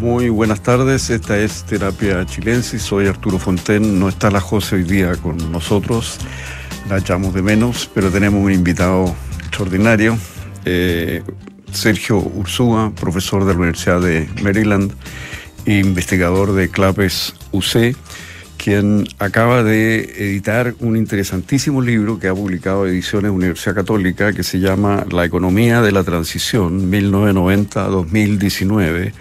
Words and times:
Muy 0.00 0.30
buenas 0.30 0.62
tardes, 0.62 1.10
esta 1.10 1.38
es 1.38 1.64
Terapia 1.64 2.24
Chilensis, 2.24 2.80
soy 2.80 3.06
Arturo 3.06 3.38
Fonten, 3.38 4.00
no 4.00 4.08
está 4.08 4.30
la 4.30 4.40
José 4.40 4.76
hoy 4.76 4.84
día 4.84 5.14
con 5.16 5.52
nosotros, 5.52 6.16
la 6.88 6.96
echamos 6.96 7.34
de 7.34 7.42
menos, 7.42 7.90
pero 7.92 8.10
tenemos 8.10 8.42
un 8.42 8.50
invitado 8.50 9.14
extraordinario, 9.40 10.16
eh, 10.64 11.22
Sergio 11.70 12.16
Ursúa, 12.16 12.94
profesor 12.98 13.44
de 13.44 13.52
la 13.52 13.58
Universidad 13.58 14.00
de 14.00 14.26
Maryland, 14.42 14.90
investigador 15.66 16.54
de 16.54 16.70
CLAPES 16.70 17.34
UC, 17.52 17.94
quien 18.56 19.06
acaba 19.18 19.62
de 19.62 20.30
editar 20.30 20.74
un 20.80 20.96
interesantísimo 20.96 21.82
libro 21.82 22.18
que 22.18 22.28
ha 22.28 22.34
publicado 22.34 22.86
Ediciones 22.86 23.32
Universidad 23.32 23.74
Católica 23.74 24.32
que 24.32 24.44
se 24.44 24.60
llama 24.60 25.04
La 25.10 25.26
economía 25.26 25.82
de 25.82 25.92
la 25.92 26.04
transición 26.04 26.90
1990-2019, 26.90 29.12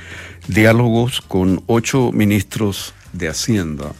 diálogos 0.50 1.22
con 1.22 1.62
ocho 1.68 2.12
ministros 2.12 2.94
de 3.14 3.30
Hacienda, 3.30 3.92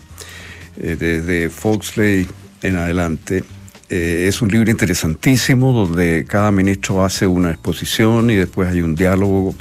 eh, 0.78 0.96
desde 1.00 1.50
Foxley 1.50 2.28
en 2.64 2.76
adelante. 2.76 3.44
Eh, 3.90 4.26
es 4.28 4.42
un 4.42 4.50
libro 4.50 4.70
interesantísimo 4.70 5.72
donde 5.72 6.26
cada 6.28 6.52
ministro 6.52 7.04
hace 7.04 7.28
una 7.28 7.52
exposición 7.52 8.30
y 8.30 8.36
después 8.36 8.70
hay 8.70 8.82
un 8.82 8.96
diálogo 8.96 9.56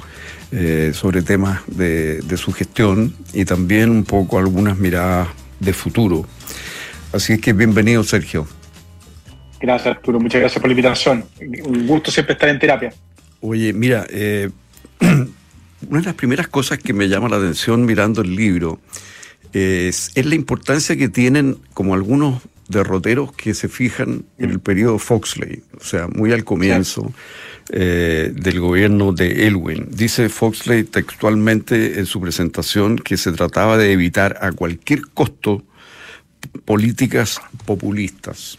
eh, 0.50 0.92
sobre 0.94 1.22
temas 1.22 1.60
de, 1.66 2.20
de, 2.22 2.36
su 2.38 2.52
gestión 2.52 3.14
y 3.34 3.44
también 3.44 3.90
un 3.90 4.04
poco 4.04 4.38
algunas 4.38 4.78
miradas 4.78 5.28
de 5.60 5.72
futuro. 5.74 6.26
Así 7.12 7.34
es 7.34 7.40
que 7.40 7.52
bienvenido, 7.52 8.02
Sergio. 8.02 8.46
Gracias, 9.60 9.96
Arturo. 9.96 10.20
Muchas 10.20 10.40
gracias 10.40 10.60
por 10.60 10.68
la 10.68 10.72
invitación. 10.72 11.24
Un 11.64 11.86
gusto 11.86 12.10
siempre 12.10 12.32
estar 12.32 12.48
en 12.48 12.58
terapia. 12.58 12.92
Oye, 13.40 13.72
mira, 13.72 14.06
una 15.88 16.00
de 16.00 16.06
las 16.06 16.14
primeras 16.14 16.48
cosas 16.48 16.78
que 16.78 16.92
me 16.92 17.08
llama 17.08 17.28
la 17.28 17.36
atención 17.36 17.84
mirando 17.84 18.22
el 18.22 18.34
libro 18.34 18.80
es, 19.52 20.10
es 20.14 20.26
la 20.26 20.34
importancia 20.34 20.96
que 20.96 21.08
tienen 21.08 21.58
como 21.74 21.94
algunos 21.94 22.42
derroteros 22.68 23.32
que 23.32 23.54
se 23.54 23.68
fijan 23.68 24.24
en 24.38 24.50
el 24.50 24.60
periodo 24.60 24.98
Foxley, 24.98 25.62
o 25.80 25.84
sea, 25.84 26.06
muy 26.08 26.32
al 26.32 26.44
comienzo 26.44 27.12
eh, 27.70 28.30
del 28.34 28.60
gobierno 28.60 29.12
de 29.12 29.46
Elwin. 29.46 29.88
Dice 29.90 30.28
Foxley 30.28 30.84
textualmente 30.84 31.98
en 31.98 32.06
su 32.06 32.20
presentación 32.20 32.98
que 32.98 33.16
se 33.16 33.32
trataba 33.32 33.78
de 33.78 33.92
evitar 33.92 34.38
a 34.42 34.52
cualquier 34.52 35.02
costo 35.14 35.64
políticas 36.64 37.40
populistas. 37.64 38.58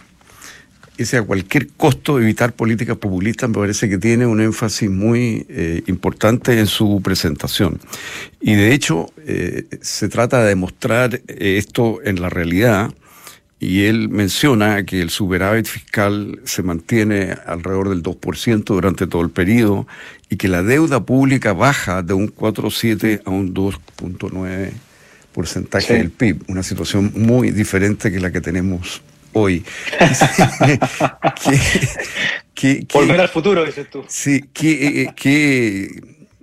Ese 1.00 1.16
a 1.16 1.24
cualquier 1.24 1.70
costo 1.70 2.20
evitar 2.20 2.52
políticas 2.52 2.98
populistas 2.98 3.50
me 3.50 3.56
parece 3.56 3.88
que 3.88 3.98
tiene 3.98 4.26
un 4.26 4.42
énfasis 4.42 4.90
muy 4.90 5.46
eh, 5.48 5.82
importante 5.88 6.60
en 6.60 6.68
su 6.68 7.02
presentación. 7.02 7.80
Y 8.42 8.56
de 8.56 8.74
hecho 8.74 9.06
eh, 9.26 9.64
se 9.80 10.10
trata 10.10 10.42
de 10.42 10.50
demostrar 10.50 11.22
esto 11.28 12.00
en 12.04 12.22
la 12.22 12.28
realidad 12.30 12.94
y 13.62 13.86
él 13.86 14.10
menciona 14.10 14.84
que 14.84 15.02
el 15.02 15.10
superávit 15.10 15.68
fiscal 15.68 16.42
se 16.44 16.64
mantiene 16.64 17.34
alrededor 17.46 17.88
del 17.88 18.04
2% 18.04 18.66
durante 18.66 19.08
todo 19.08 19.22
el 19.22 19.30
periodo 19.30 19.88
y 20.30 20.36
que 20.36 20.50
la 20.50 20.64
deuda 20.64 21.06
pública 21.06 21.54
baja 21.54 22.04
de 22.04 22.14
un 22.14 22.28
4,7 22.28 23.22
a 23.24 23.30
un 23.30 23.54
2,9 23.54 24.72
porcentaje 25.32 25.94
del 25.94 26.12
PIB, 26.12 26.44
una 26.50 26.64
situación 26.64 27.14
muy 27.16 27.52
diferente 27.52 28.12
que 28.12 28.20
la 28.20 28.34
que 28.34 28.42
tenemos 28.42 29.02
hoy. 29.34 29.64
Volver 32.94 33.22
al 33.22 33.30
futuro, 33.30 33.66
dices 33.66 33.90
tú. 33.90 34.04
Sí, 34.08 34.44
¿qué, 34.54 35.10
qué, 35.16 35.90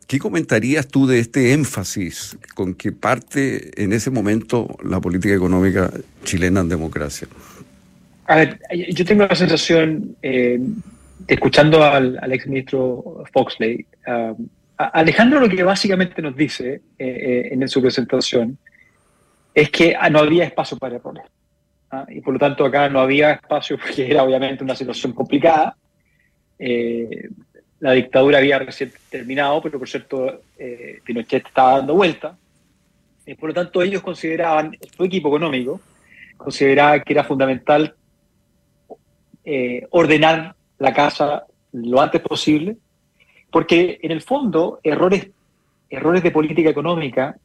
¿Qué 0.07 0.19
comentarías 0.19 0.89
tú 0.89 1.07
de 1.07 1.19
este 1.19 1.53
énfasis 1.53 2.39
con 2.55 2.75
que 2.75 2.93
parte 2.93 3.83
en 3.83 3.93
ese 3.93 4.11
momento 4.11 4.77
la 4.83 5.01
política 5.01 5.35
económica 5.35 5.91
chilena 6.25 6.61
en 6.61 6.69
democracia? 6.69 7.29
A 8.27 8.37
ver, 8.37 8.61
yo 8.91 9.05
tengo 9.05 9.27
la 9.27 9.37
sensación, 9.37 10.17
eh, 10.23 10.59
escuchando 11.29 11.85
al, 11.85 12.19
al 12.21 12.33
exministro 12.33 13.25
Foxley, 13.33 13.87
Alejandro 14.77 15.41
lo 15.41 15.49
que 15.49 15.63
básicamente 15.63 16.21
nos 16.21 16.37
dice 16.37 16.75
eh, 16.75 16.81
eh, 16.99 17.49
en 17.51 17.67
su 17.69 17.81
presentación 17.81 18.59
es 19.55 19.71
que 19.71 19.97
no 20.11 20.19
había 20.19 20.45
espacio 20.45 20.77
para 20.77 20.97
errores. 20.97 21.25
¿Ah? 21.91 22.07
Y 22.09 22.21
por 22.21 22.35
lo 22.35 22.39
tanto 22.39 22.65
acá 22.65 22.89
no 22.89 23.01
había 23.01 23.33
espacio 23.33 23.79
porque 23.79 24.11
era 24.11 24.23
obviamente 24.23 24.65
una 24.65 24.77
situación 24.77 25.13
complicada 25.13 25.77
la 27.81 27.93
dictadura 27.93 28.39
había 28.39 28.59
recién 28.59 28.93
terminado, 29.11 29.61
pero 29.63 29.79
por 29.79 29.89
cierto 29.89 30.41
eh, 30.59 31.01
Pinochet 31.05 31.47
estaba 31.47 31.79
dando 31.79 31.95
vuelta. 31.95 32.37
y 33.27 33.35
por 33.35 33.49
lo 33.51 33.55
tanto, 33.55 33.83
ellos 33.83 34.03
consideraban, 34.03 34.77
su 34.97 35.05
equipo 35.05 35.29
económico, 35.29 35.81
consideraba 36.37 37.01
que 37.01 37.13
era 37.13 37.25
fundamental 37.25 37.95
eh, 39.45 39.87
ordenar 39.91 40.55
la 40.79 40.93
casa 40.93 41.45
lo 41.73 42.01
antes 42.01 42.21
posible, 42.21 42.77
porque 43.51 43.99
en 44.03 44.13
el 44.13 44.23
fondo 44.23 44.81
errores, 44.83 45.29
errores 45.91 46.23
de 46.23 46.31
política 46.31 46.71
económica 46.71 47.37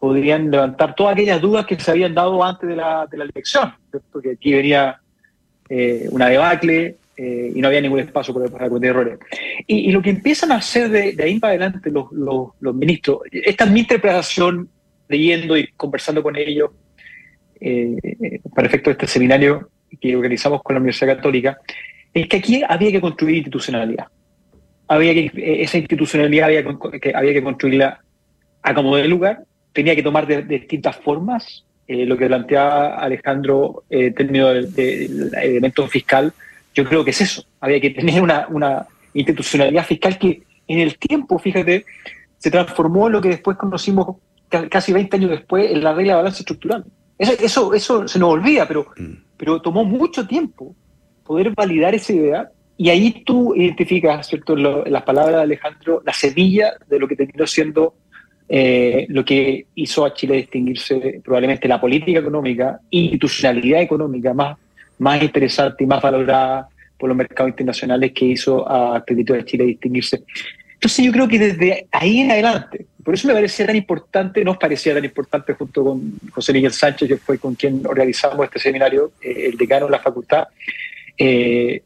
podrían 0.00 0.50
levantar 0.50 0.94
todas 0.96 1.12
aquellas 1.12 1.40
dudas 1.40 1.66
que 1.66 1.78
se 1.78 1.90
habían 1.90 2.14
dado 2.14 2.42
antes 2.42 2.68
de 2.68 2.74
la, 2.74 3.06
elección, 3.12 3.72
porque 4.10 4.32
aquí 4.32 4.52
venía 4.54 4.98
eh, 5.68 6.08
una 6.10 6.28
debacle, 6.28 6.96
eh, 7.22 7.52
y 7.54 7.60
no 7.60 7.68
había 7.68 7.82
ningún 7.82 8.00
espacio 8.00 8.32
para, 8.32 8.68
cometer 8.70 8.90
errores. 8.90 9.18
Y, 9.66 9.92
lo 9.92 10.00
que 10.00 10.08
empiezan 10.08 10.52
a 10.52 10.56
hacer 10.56 10.88
de, 10.88 11.22
ahí 11.22 11.38
para 11.38 11.50
adelante 11.50 11.90
los, 11.90 12.74
ministros, 12.74 13.18
esta 13.30 13.64
es 13.64 13.70
mi 13.70 13.80
interpretación 13.80 14.70
leyendo 15.06 15.54
y 15.54 15.66
conversando 15.76 16.22
con 16.22 16.34
ellos 16.36 16.70
eh, 17.60 18.40
para 18.54 18.68
efecto 18.68 18.88
de 18.88 18.92
este 18.92 19.06
seminario 19.06 19.68
que 20.00 20.16
organizamos 20.16 20.62
con 20.62 20.76
la 20.76 20.80
Universidad 20.80 21.16
Católica, 21.16 21.58
es 22.14 22.26
que 22.26 22.38
aquí 22.38 22.62
había 22.66 22.90
que 22.90 23.02
construir 23.02 23.36
institucionalidad. 23.36 24.06
Había 24.88 25.12
que, 25.12 25.62
esa 25.62 25.76
institucionalidad 25.76 26.46
había 26.46 26.64
que, 26.64 27.12
había 27.14 27.32
que 27.34 27.42
construirla 27.42 28.00
a 28.62 28.74
como 28.74 28.96
de 28.96 29.06
lugar, 29.06 29.44
tenía 29.72 29.94
que 29.94 30.02
tomar 30.02 30.26
de, 30.26 30.42
distintas 30.42 30.96
formas, 30.96 31.64
eh, 31.86 32.06
lo 32.06 32.16
que 32.16 32.26
planteaba 32.26 32.96
Alejandro 32.96 33.84
en 33.90 34.14
términos 34.14 34.74
del 34.74 35.30
elemento 35.34 35.86
fiscal, 35.88 36.32
yo 36.74 36.84
creo 36.84 37.04
que 37.04 37.10
es 37.10 37.20
eso. 37.20 37.44
Había 37.60 37.80
que 37.80 37.90
tener 37.90 38.22
una, 38.22 38.46
una 38.48 38.86
institucionalidad 39.14 39.84
fiscal 39.84 40.18
que 40.18 40.42
en 40.68 40.78
el 40.78 40.98
tiempo, 40.98 41.38
fíjate, 41.38 41.84
se 42.38 42.50
transformó 42.50 43.06
en 43.06 43.12
lo 43.12 43.20
que 43.20 43.28
después 43.28 43.56
conocimos 43.56 44.16
casi 44.48 44.92
20 44.92 45.16
años 45.16 45.30
después 45.30 45.70
en 45.70 45.82
la 45.82 45.94
regla 45.94 46.14
de 46.14 46.16
balance 46.18 46.42
estructural. 46.42 46.84
Eso, 47.18 47.32
eso, 47.40 47.74
eso 47.74 48.08
se 48.08 48.18
nos 48.18 48.30
olvida, 48.30 48.66
pero, 48.66 48.86
mm. 48.96 49.12
pero 49.36 49.60
tomó 49.60 49.84
mucho 49.84 50.26
tiempo 50.26 50.74
poder 51.24 51.50
validar 51.50 51.94
esa 51.94 52.12
idea 52.12 52.50
y 52.76 52.88
ahí 52.88 53.22
tú 53.24 53.54
identificas, 53.54 54.26
¿cierto?, 54.26 54.56
en 54.56 54.92
las 54.92 55.02
palabras 55.02 55.36
de 55.36 55.42
Alejandro, 55.42 56.02
la 56.04 56.14
semilla 56.14 56.72
de 56.88 56.98
lo 56.98 57.06
que 57.06 57.14
terminó 57.14 57.46
siendo 57.46 57.94
eh, 58.52 59.06
lo 59.08 59.24
que 59.24 59.66
hizo 59.76 60.04
a 60.04 60.12
Chile 60.12 60.36
distinguirse 60.36 61.20
probablemente 61.24 61.68
la 61.68 61.80
política 61.80 62.18
económica, 62.18 62.80
institucionalidad 62.90 63.80
económica 63.80 64.34
más 64.34 64.58
más 65.00 65.22
interesante 65.22 65.82
y 65.82 65.86
más 65.86 66.00
valorada 66.00 66.68
por 66.98 67.08
los 67.08 67.16
mercados 67.16 67.50
internacionales 67.50 68.12
que 68.14 68.26
hizo 68.26 68.70
a 68.70 69.02
Crédito 69.04 69.32
de 69.32 69.44
Chile 69.44 69.64
distinguirse. 69.64 70.22
Entonces 70.74 71.04
yo 71.04 71.12
creo 71.12 71.26
que 71.26 71.38
desde 71.38 71.86
ahí 71.90 72.20
en 72.20 72.30
adelante, 72.30 72.86
por 73.02 73.14
eso 73.14 73.26
me 73.26 73.34
parecía 73.34 73.66
tan 73.66 73.76
importante, 73.76 74.44
nos 74.44 74.58
parecía 74.58 74.94
tan 74.94 75.04
importante 75.04 75.54
junto 75.54 75.84
con 75.84 76.12
José 76.30 76.52
Miguel 76.52 76.72
Sánchez, 76.72 77.08
que 77.08 77.16
fue 77.16 77.38
con 77.38 77.54
quien 77.54 77.86
organizamos 77.86 78.44
este 78.44 78.58
seminario, 78.58 79.12
eh, 79.22 79.50
el 79.50 79.56
decano 79.56 79.86
de 79.86 79.92
la 79.92 80.00
facultad, 80.00 80.48
eh, 81.16 81.82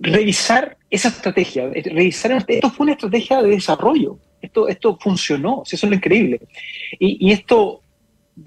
revisar 0.00 0.76
esa 0.88 1.08
estrategia, 1.08 1.68
revisar, 1.68 2.44
esto 2.46 2.70
fue 2.70 2.84
una 2.84 2.92
estrategia 2.92 3.40
de 3.42 3.50
desarrollo, 3.50 4.18
esto, 4.40 4.68
esto 4.68 4.98
funcionó, 5.00 5.62
eso 5.64 5.76
es 5.86 5.90
lo 5.90 5.94
increíble. 5.94 6.40
Y, 6.98 7.28
y 7.28 7.32
esto 7.32 7.82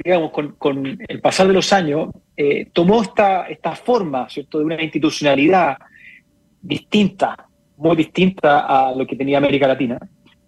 digamos, 0.03 0.31
con, 0.57 0.99
el 1.07 1.21
pasar 1.21 1.47
de 1.47 1.53
los 1.53 1.71
años, 1.71 2.09
eh, 2.35 2.67
tomó 2.73 3.01
esta, 3.01 3.47
esta 3.47 3.75
forma, 3.75 4.27
¿cierto?, 4.29 4.59
de 4.59 4.65
una 4.65 4.81
institucionalidad 4.81 5.77
distinta, 6.61 7.47
muy 7.77 7.95
distinta 7.95 8.61
a 8.61 8.95
lo 8.95 9.05
que 9.05 9.15
tenía 9.15 9.37
América 9.37 9.67
Latina, 9.67 9.99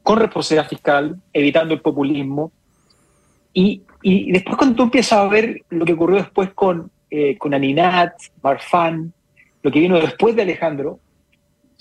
con 0.01 0.19
responsabilidad 0.19 0.69
fiscal, 0.69 1.21
evitando 1.33 1.73
el 1.73 1.81
populismo. 1.81 2.51
Y, 3.53 3.83
después 4.03 4.57
cuando 4.57 4.75
tú 4.75 4.83
empiezas 4.83 5.19
a 5.19 5.27
ver 5.27 5.63
lo 5.69 5.85
que 5.85 5.93
ocurrió 5.93 6.17
después 6.17 6.51
con, 6.53 6.91
eh, 7.09 7.37
con 7.37 7.53
Aninat, 7.53 8.13
Marfan, 8.41 9.13
lo 9.63 9.71
que 9.71 9.79
vino 9.79 9.99
después 9.99 10.35
de 10.35 10.43
Alejandro, 10.43 10.99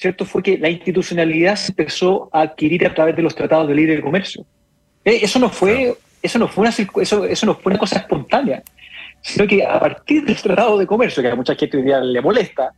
¿cierto? 0.04 0.26
Fue 0.26 0.42
que 0.42 0.58
la 0.58 0.68
institucionalidad 0.68 1.56
se 1.56 1.72
empezó 1.72 2.28
a 2.30 2.42
adquirir 2.42 2.86
a 2.86 2.92
través 2.92 3.16
de 3.16 3.22
los 3.22 3.34
tratados 3.34 3.66
de 3.68 3.74
libre 3.74 4.02
comercio. 4.02 4.44
Eh, 5.02 5.20
eso 5.22 5.38
no 5.38 5.48
fue 5.48 5.96
eso 6.22 6.38
no 6.38 6.46
fue 6.46 6.62
una, 6.62 6.74
eso, 7.02 7.24
eso 7.24 7.46
no 7.46 7.54
fue 7.54 7.72
una 7.72 7.78
cosa 7.78 7.98
espontánea, 8.00 8.62
sino 9.22 9.46
que 9.46 9.64
a 9.64 9.80
partir 9.80 10.24
del 10.24 10.36
Tratado 10.36 10.78
de 10.78 10.86
Comercio, 10.86 11.22
que 11.22 11.28
a 11.30 11.34
mucha 11.34 11.54
gente 11.54 11.78
hoy 11.78 11.84
día 11.84 12.00
le 12.00 12.20
molesta, 12.20 12.72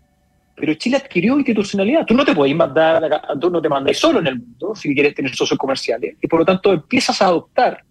pero 0.55 0.75
Chile 0.75 0.97
adquirió 0.97 1.37
institucionalidad. 1.37 2.07
Tú 2.07 2.15
no 2.15 2.25
te 2.25 2.35
puedes 2.35 2.55
mandar, 2.55 3.03
tú 3.41 3.51
no 3.51 3.61
te 3.61 3.69
mandas 3.69 3.97
solo 3.99 4.21
en 4.21 4.29
el 4.29 4.39
mundo 4.39 4.75
si 4.77 4.95
quieres 4.95 5.15
tener 5.15 5.35
socios 5.35 5.59
comerciales, 5.59 6.17
y 6.21 6.27
por 6.29 6.41
lo 6.41 6.47
tanto 6.47 6.73
empiezas 6.73 7.21
a 7.23 7.27
adoptar 7.27 7.83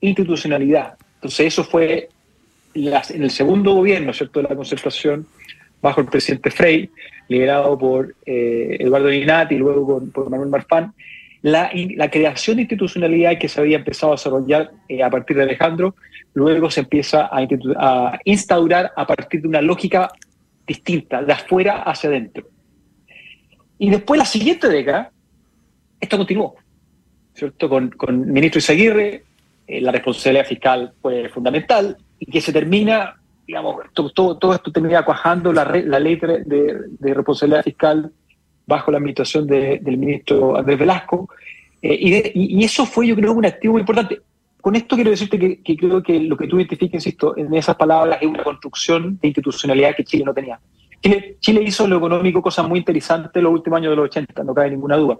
institucionalidad. 0.00 0.94
Entonces 1.16 1.46
eso 1.48 1.62
fue 1.62 2.08
en 2.74 3.22
el 3.22 3.30
segundo 3.30 3.74
gobierno, 3.74 4.12
¿cierto?, 4.14 4.40
de 4.40 4.48
la 4.48 4.56
concertación, 4.56 5.26
bajo 5.82 6.00
el 6.00 6.06
presidente 6.06 6.50
Frey, 6.50 6.90
liderado 7.28 7.78
por 7.78 8.14
eh, 8.24 8.76
Eduardo 8.80 9.08
Linati 9.08 9.54
y 9.54 9.58
luego 9.58 10.02
por, 10.12 10.30
Manuel 10.30 10.50
Marfán, 10.50 10.94
la, 11.42 11.70
creación 12.10 12.56
de 12.56 12.62
institucionalidad 12.62 13.38
que 13.38 13.48
se 13.48 13.60
había 13.60 13.78
empezado 13.78 14.12
a 14.12 14.16
desarrollar 14.16 14.70
eh, 14.88 15.02
a 15.02 15.10
partir 15.10 15.36
de 15.36 15.44
Alejandro, 15.44 15.94
luego 16.34 16.70
se 16.70 16.80
empieza 16.80 17.26
a, 17.26 17.46
a, 17.76 18.20
instaurar 18.24 18.92
a 18.96 19.06
partir 19.06 19.42
de 19.42 19.48
una 19.48 19.62
lógica 19.62 20.10
distinta, 20.66 21.22
de 21.22 21.32
afuera 21.32 21.82
hacia 21.82 22.10
adentro. 22.10 22.48
Y 23.78 23.90
después, 23.90 24.18
la 24.18 24.24
siguiente 24.24 24.68
década, 24.68 25.12
esto 26.00 26.16
continuó, 26.16 26.56
¿cierto? 27.34 27.68
Con, 27.68 27.90
con 27.90 28.32
ministro 28.32 28.58
Isaguirre, 28.58 29.22
eh, 29.66 29.80
la 29.80 29.92
responsabilidad 29.92 30.46
fiscal 30.46 30.92
fue 31.00 31.28
fundamental, 31.28 31.96
y 32.18 32.30
que 32.30 32.40
se 32.40 32.52
termina, 32.52 33.16
digamos, 33.46 33.76
todo, 33.92 34.36
todo, 34.36 34.54
esto 34.54 34.72
termina 34.72 35.04
cuajando 35.04 35.52
la, 35.52 35.64
la 35.64 36.00
ley 36.00 36.16
de, 36.16 36.42
de, 36.44 37.14
responsabilidad 37.14 37.62
fiscal 37.62 38.12
bajo 38.66 38.90
la 38.90 38.98
administración 38.98 39.46
del 39.46 39.98
ministro 39.98 40.56
Andrés 40.56 40.78
Velasco. 40.78 41.28
Eh, 41.80 42.32
y, 42.34 42.60
y, 42.60 42.64
eso 42.64 42.84
fue, 42.84 43.06
yo 43.06 43.14
creo, 43.14 43.32
un 43.32 43.46
activo 43.46 43.74
muy 43.74 43.80
importante. 43.80 44.20
Con 44.60 44.74
esto 44.74 44.96
quiero 44.96 45.10
decirte 45.10 45.38
que, 45.38 45.76
creo 45.76 46.02
que 46.02 46.18
lo 46.18 46.36
que 46.36 46.48
tú 46.48 46.56
identificas, 46.56 46.94
insisto, 47.06 47.36
en 47.36 47.54
esas 47.54 47.76
palabras 47.76 48.18
es 48.20 48.26
una 48.26 48.42
construcción 48.42 49.16
de 49.22 49.28
institucionalidad 49.28 49.94
que 49.94 50.04
Chile 50.04 50.24
no 50.24 50.34
tenía. 50.34 50.58
Chile, 51.00 51.36
Chile 51.38 51.62
hizo 51.62 51.86
lo 51.86 51.98
económico 51.98 52.42
cosas 52.42 52.66
muy 52.66 52.80
interesantes 52.80 53.30
en 53.36 53.44
los 53.44 53.52
últimos 53.52 53.76
años 53.76 53.90
de 53.90 53.96
los 53.96 54.06
80, 54.06 54.42
no 54.42 54.54
cabe 54.54 54.70
ninguna 54.70 54.96
duda. 54.96 55.18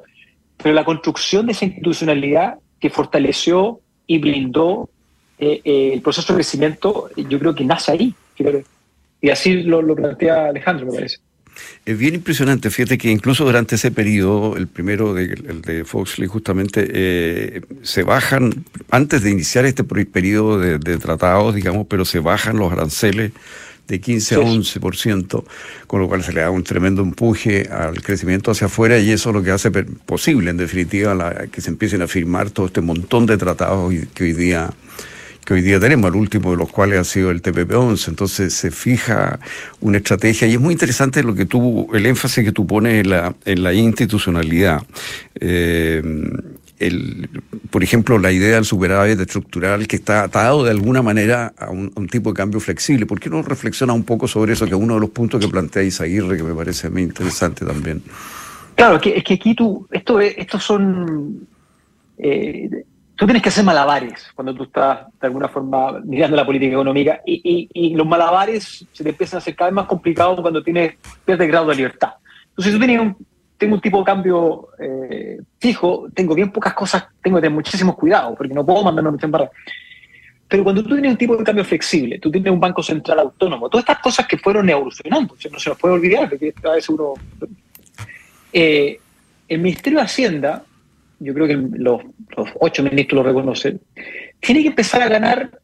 Pero 0.57 0.75
la 0.75 0.85
construcción 0.85 1.47
de 1.47 1.53
esa 1.53 1.67
institucionalidad 1.67 2.59
que 2.81 2.91
fortaleció 2.91 3.81
y 4.07 4.19
blindó 4.19 4.91
eh, 5.39 5.61
eh, 5.65 5.91
el 5.95 6.03
proceso 6.03 6.33
de 6.33 6.39
crecimiento, 6.39 7.11
yo 7.17 7.39
creo 7.39 7.55
que 7.55 7.65
nace 7.65 7.93
ahí. 7.93 8.15
Y 9.21 9.31
así 9.31 9.63
lo, 9.63 9.83
lo 9.83 9.97
plantea 9.97 10.49
Alejandro, 10.49 10.87
me 10.87 10.93
parece. 10.93 11.19
Es 11.85 11.97
bien 11.97 12.15
impresionante, 12.15 12.71
fíjate 12.71 12.99
que 12.99 13.11
incluso 13.11 13.45
durante 13.45 13.77
ese 13.77 13.91
periodo, 13.91 14.57
el 14.57 14.67
primero 14.67 15.15
de, 15.15 15.25
el 15.25 15.63
de 15.63 15.85
Foxley, 15.85 16.29
justamente, 16.29 16.87
eh, 16.93 17.63
se 17.83 18.03
bajan, 18.03 18.65
antes 18.91 19.23
de 19.23 19.31
iniciar 19.31 19.65
este 19.65 19.85
periodo 19.85 20.59
de, 20.59 20.99
tratados, 20.99 21.55
digamos, 21.55 21.87
pero 21.89 22.05
se 22.05 22.19
bajan 22.19 22.59
los 22.59 22.73
aranceles 22.73 23.33
de 23.89 24.01
15 24.01 24.35
a 24.35 24.39
11%, 24.39 25.45
con 25.87 26.01
lo 26.01 26.09
cual 26.09 26.25
se 26.25 26.33
le 26.33 26.41
da 26.41 26.51
un 26.51 26.65
tremendo 26.65 27.03
empuje 27.03 27.69
al 27.71 28.03
crecimiento 28.03 28.51
hacia 28.51 28.67
afuera 28.67 28.99
y 28.99 29.13
eso 29.13 29.31
es 29.31 29.37
lo 29.37 29.43
que 29.43 29.53
hace 29.53 29.71
posible, 29.71 30.51
en 30.51 30.57
definitiva, 30.57 31.47
que 31.53 31.61
se 31.61 31.71
empiecen 31.71 32.03
a 32.03 32.09
firmar 32.09 32.51
todo 32.51 32.67
este 32.67 32.81
montón 32.81 33.27
de 33.27 33.39
tratados 33.39 33.95
que 34.13 34.25
hoy 34.25 34.33
día 34.33 34.71
que 35.47 35.55
hoy 35.55 35.63
día 35.63 35.79
tenemos, 35.79 36.11
el 36.11 36.17
último 36.17 36.51
de 36.51 36.57
los 36.57 36.71
cuales 36.73 36.99
ha 36.99 37.05
sido 37.05 37.31
el 37.31 37.41
TPP-11. 37.41 38.09
Entonces 38.09 38.53
se 38.53 38.73
fija 38.73 39.39
una 39.81 39.99
estrategia 39.99 40.49
y 40.49 40.55
es 40.55 40.61
muy 40.61 40.73
interesante 40.73 41.23
lo 41.23 41.37
que 41.37 41.47
tú, 41.47 41.89
el 41.95 42.05
énfasis 42.05 42.45
que 42.45 42.51
tú 42.51 42.67
pones 42.67 43.05
en 43.05 43.11
la, 43.11 43.33
en 43.45 43.63
la 43.63 43.73
institucionalidad. 43.73 44.83
Eh, 45.37 46.03
el, 46.81 47.31
por 47.71 47.85
ejemplo, 47.85 48.19
la 48.19 48.33
idea 48.33 48.57
del 48.57 48.65
superávit 48.65 49.21
estructural 49.21 49.87
que 49.87 49.95
está 49.95 50.25
atado 50.25 50.65
de 50.65 50.73
alguna 50.73 51.01
manera 51.01 51.55
a 51.57 51.71
un, 51.71 52.09
tipo 52.09 52.31
de 52.31 52.37
cambio 52.37 52.59
flexible. 52.59 53.07
¿Por 53.07 53.21
qué 53.21 53.31
no 53.31 53.41
reflexiona 53.43 53.93
un 53.93 54.03
poco 54.03 54.27
sobre 54.27 54.55
eso, 54.55 54.67
que 54.67 54.73
es 54.73 54.81
uno 54.81 54.95
de 54.95 55.01
los 55.01 55.11
puntos 55.11 55.41
que 55.41 55.47
plantea 55.47 55.85
Isaguirre, 55.85 56.37
que 56.37 56.43
me 56.43 56.55
parece 56.55 56.91
mí 56.91 57.03
interesante 57.03 57.65
también? 57.65 58.03
Claro, 58.75 58.97
es 58.97 59.03
que, 59.03 59.17
es 59.17 59.23
que 59.23 59.35
aquí 59.35 59.55
tú, 59.55 59.87
esto, 59.93 60.21
estos 60.21 60.65
son... 60.65 61.47
Eh, 62.19 62.85
tú 63.17 63.25
tienes 63.25 63.43
que 63.43 63.49
hacer 63.49 63.65
malabares 63.65 64.31
cuando 64.35 64.55
tú 64.55 64.65
estás 64.65 65.07
de 65.21 65.27
alguna 65.27 65.49
forma 65.49 66.01
mirando 66.05 66.37
la 66.37 66.45
política 66.45 66.73
económica 66.73 67.21
y, 67.25 67.69
y, 67.73 67.95
los 67.95 68.07
malabares 68.07 68.87
se 68.93 69.03
te 69.03 69.11
empiezan 69.11 69.39
a 69.39 69.41
hacer 69.41 69.57
cada 69.57 69.71
vez 69.71 69.75
más 69.75 69.87
complicados 69.87 70.41
cuando 70.41 70.63
tienes 70.63 70.95
pierdes 71.25 71.49
grado 71.49 71.67
de 71.69 71.77
libertad. 71.77 72.11
Entonces, 72.51 72.73
si 72.73 72.79
tú 72.79 72.85
tienes 72.85 73.01
un, 73.01 73.17
tengo 73.57 73.75
un 73.75 73.81
tipo 73.81 73.99
de 73.99 74.05
cambio 74.05 74.69
eh, 74.79 75.39
fijo, 75.59 76.09
tengo 76.15 76.35
bien 76.35 76.53
pocas 76.53 76.75
cosas, 76.75 77.07
tengo 77.23 77.39
que 77.39 77.43
tener 77.43 77.55
muchísimos 77.55 77.97
cuidados 77.97 78.37
porque 78.37 78.53
no 78.53 78.65
puedo 78.65 78.85
mandarme 78.85 79.19
en 79.21 79.31
barra. 79.31 79.51
Pero 80.49 80.63
cuando 80.63 80.83
tú 80.83 80.91
tienes 80.91 81.11
un 81.11 81.19
tipo 81.19 81.37
de 81.37 81.43
cambio 81.43 81.65
flexible, 81.65 82.19
tú 82.19 82.31
tienes 82.31 82.53
un 82.53 82.61
banco 82.61 82.83
central 82.83 83.19
autónomo, 83.19 83.69
todas 83.69 83.83
estas 83.83 83.99
cosas 83.99 84.27
que 84.27 84.39
fueron 84.39 84.69
evolucionando, 84.69 85.35
no 85.51 85.59
se 85.59 85.71
nos 85.71 85.79
puede 85.79 85.95
olvidar, 85.95 86.29
porque 86.29 86.53
cada 86.53 86.75
vez 86.75 86.89
uno... 86.89 87.15
Eh, 88.53 89.01
el 89.49 89.59
Ministerio 89.61 89.99
de 89.99 90.05
Hacienda 90.05 90.65
yo 91.19 91.35
creo 91.35 91.47
que 91.47 91.57
los, 91.79 92.01
ocho 92.61 92.83
ministros 92.83 93.23
lo 93.23 93.29
reconocen, 93.29 93.81
tiene 94.41 94.63
que 94.63 94.69
empezar 94.69 95.03
a 95.03 95.09
ganar 95.09 95.59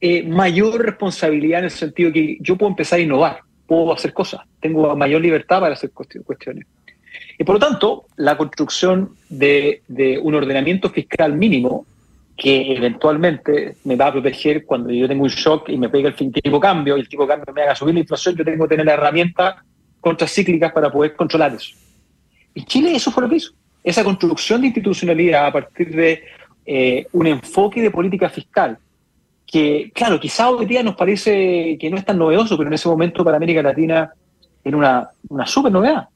eh, 0.00 0.22
mayor 0.22 0.84
responsabilidad 0.84 1.60
en 1.60 1.64
el 1.66 1.70
sentido 1.70 2.12
que 2.12 2.38
yo 2.40 2.56
puedo 2.56 2.70
empezar 2.70 2.98
a 2.98 3.02
innovar, 3.02 3.40
puedo 3.66 3.92
hacer 3.92 4.12
cosas, 4.12 4.42
tengo 4.60 4.94
mayor 4.96 5.22
libertad 5.22 5.60
para 5.60 5.74
hacer 5.74 5.90
cuestiones. 5.90 6.66
Y 7.38 7.44
por 7.44 7.54
lo 7.54 7.58
tanto, 7.58 8.06
la 8.16 8.36
construcción 8.36 9.16
de, 9.28 9.82
un 10.22 10.34
ordenamiento 10.34 10.90
fiscal 10.90 11.34
mínimo 11.34 11.86
que 12.36 12.76
eventualmente 12.76 13.76
me 13.84 13.96
va 13.96 14.08
a 14.08 14.12
proteger 14.12 14.66
cuando 14.66 14.90
yo 14.90 15.08
tengo 15.08 15.24
un 15.24 15.30
shock 15.30 15.70
y 15.70 15.78
me 15.78 15.88
pega 15.88 16.10
el 16.10 16.32
tipo 16.32 16.60
cambio 16.60 16.96
y 16.96 17.00
el 17.00 17.08
tipo 17.08 17.22
de 17.22 17.28
cambio 17.28 17.54
me 17.54 17.62
haga 17.62 17.74
subir 17.74 17.94
la 17.94 18.00
inflación, 18.00 18.36
yo 18.36 18.44
tengo 18.44 18.64
que 18.64 18.70
tener 18.70 18.84
la 18.84 18.92
herramientas 18.92 19.56
contracíclicas 20.00 20.70
para 20.72 20.90
poder 20.92 21.14
controlar 21.14 21.54
eso. 21.54 21.74
Y 22.54 22.64
Chile 22.64 22.94
eso 22.94 23.10
fue 23.10 23.22
lo 23.22 23.28
que 23.30 23.36
hizo 23.36 23.52
esa 23.86 24.02
construcción 24.02 24.60
de 24.60 24.66
institucionalidad 24.66 25.46
a 25.46 25.52
partir 25.52 25.94
de 25.94 26.24
eh, 26.66 27.06
un 27.12 27.28
enfoque 27.28 27.80
de 27.80 27.92
política 27.92 28.28
fiscal, 28.28 28.76
que, 29.46 29.92
claro, 29.94 30.18
quizá 30.18 30.50
hoy 30.50 30.66
día 30.66 30.82
nos 30.82 30.96
parece 30.96 31.78
que 31.78 31.88
no 31.88 31.96
es 31.96 32.04
tan 32.04 32.18
novedoso, 32.18 32.58
pero 32.58 32.68
en 32.68 32.74
ese 32.74 32.88
momento 32.88 33.24
para 33.24 33.36
América 33.36 33.62
Latina 33.62 34.10
era 34.64 34.76
una, 34.76 35.08
una 35.28 35.46
súper 35.46 35.70
novedad. 35.70 36.08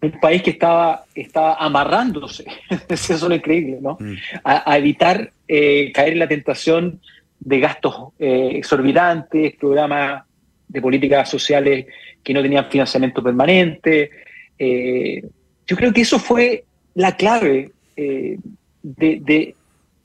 Un 0.00 0.12
país 0.20 0.40
que 0.40 0.50
estaba, 0.50 1.04
estaba 1.12 1.56
amarrándose, 1.56 2.44
eso 2.88 3.14
es 3.14 3.22
lo 3.22 3.34
increíble, 3.34 3.78
¿no? 3.82 3.98
Mm. 3.98 4.14
A, 4.44 4.78
evitar 4.78 5.32
eh, 5.48 5.90
caer 5.92 6.12
en 6.12 6.20
la 6.20 6.28
tentación 6.28 7.00
de 7.40 7.58
gastos 7.58 8.12
eh, 8.20 8.52
exorbitantes, 8.54 9.56
programas 9.56 10.22
de 10.68 10.80
políticas 10.80 11.28
sociales 11.28 11.86
que 12.22 12.32
no 12.32 12.40
tenían 12.40 12.70
financiamiento 12.70 13.20
permanente. 13.20 14.10
yo 14.56 15.76
creo 15.76 15.92
que 15.92 16.02
eso 16.02 16.20
fue 16.20 16.66
la 16.94 17.16
clave 17.16 17.72
eh, 17.96 18.38
de, 18.82 19.54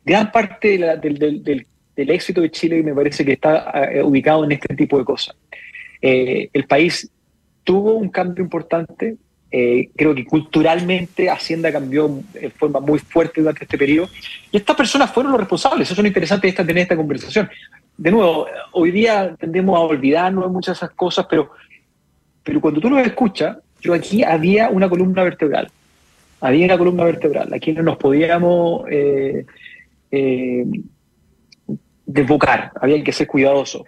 gran 0.03 0.31
parte 0.31 0.77
del, 0.77 1.65
éxito 1.95 2.41
de 2.41 2.51
Chile 2.51 2.83
me 2.83 2.93
parece 2.93 3.23
que 3.23 3.33
está 3.33 3.71
eh, 3.91 4.03
ubicado 4.03 4.43
en 4.43 4.51
este 4.51 4.75
tipo 4.75 4.97
de 4.97 5.05
cosas. 5.05 5.35
Eh, 6.01 6.49
el 6.53 6.65
país 6.65 7.09
tuvo 7.63 7.93
un 7.93 8.09
cambio 8.09 8.43
importante, 8.43 9.17
creo 9.49 10.13
que 10.13 10.25
culturalmente 10.25 11.29
Hacienda 11.29 11.71
cambió 11.71 12.21
en 12.33 12.51
forma 12.51 12.81
muy 12.81 12.99
fuerte 12.99 13.39
durante 13.39 13.63
este 13.63 13.77
periodo, 13.77 14.09
y 14.51 14.57
estas 14.57 14.75
personas 14.75 15.13
fueron 15.13 15.31
los 15.31 15.39
responsables, 15.39 15.87
eso 15.89 15.93
es 15.93 16.03
lo 16.03 16.07
interesante 16.07 16.47
de 16.47 16.49
esta, 16.49 16.65
tener 16.65 16.83
esta 16.83 16.97
conversación. 16.97 17.49
De 17.97 18.11
nuevo, 18.11 18.47
hoy 18.73 18.91
día 18.91 19.33
tendemos 19.39 19.77
a 19.77 19.79
olvidarnos 19.79 20.51
muchas 20.51 20.77
de 20.77 20.85
esas 20.85 20.95
cosas, 20.95 21.25
pero, 21.29 21.51
pero 22.43 22.59
cuando 22.59 22.81
tú 22.81 22.89
lo 22.89 22.99
escuchas, 22.99 23.57
yo 23.79 23.93
aquí 23.93 24.23
había 24.23 24.67
una 24.69 24.89
columna 24.89 25.23
vertebral 25.23 25.71
había 26.41 26.65
una 26.65 26.77
columna 26.77 27.03
vertebral, 27.05 27.53
aquí 27.53 27.73
no 27.73 27.83
nos 27.83 27.97
podíamos 27.97 28.85
eh, 28.89 29.45
eh, 30.11 30.65
desbocar, 32.05 32.71
había 32.79 33.03
que 33.03 33.11
ser 33.11 33.27
cuidadosos, 33.27 33.83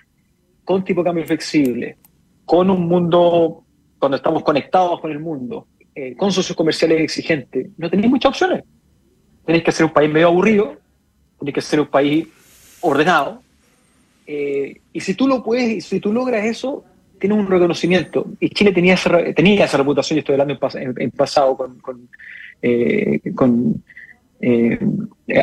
con 0.63 0.83
tipo 0.83 1.01
de 1.01 1.05
cambio 1.05 1.25
flexible, 1.25 1.97
con 2.45 2.69
un 2.69 2.87
mundo, 2.87 3.63
cuando 3.99 4.17
estamos 4.17 4.43
conectados 4.43 4.99
con 4.99 5.11
el 5.11 5.19
mundo, 5.19 5.67
eh, 5.93 6.15
con 6.15 6.31
socios 6.31 6.55
comerciales 6.55 7.01
exigentes, 7.01 7.69
no 7.77 7.89
tenéis 7.89 8.09
muchas 8.09 8.29
opciones. 8.29 8.63
Tenéis 9.45 9.63
que 9.63 9.71
ser 9.71 9.85
un 9.85 9.93
país 9.93 10.11
medio 10.11 10.27
aburrido, 10.27 10.77
tenéis 11.39 11.55
que 11.55 11.61
ser 11.61 11.79
un 11.79 11.87
país 11.87 12.27
ordenado, 12.81 13.41
y 14.25 14.99
si 14.99 15.13
tú 15.13 15.25
lo 15.25 15.41
puedes, 15.41 15.85
si 15.85 16.01
tú 16.01 16.11
logras 16.11 16.43
eso, 16.43 16.83
tienes 17.19 17.37
un 17.37 17.47
reconocimiento. 17.47 18.25
Y 18.39 18.49
Chile 18.49 18.71
tenía 18.71 18.93
esa, 18.93 19.09
tenía 19.33 19.65
esa 19.65 19.77
reputación, 19.77 20.17
y 20.17 20.19
estoy 20.19 20.33
hablando 20.33 20.57
en, 20.75 21.11
pasado 21.11 21.55
con, 21.57 22.09
eh, 22.61 23.21
con, 23.35 23.83
eh, 24.39 24.79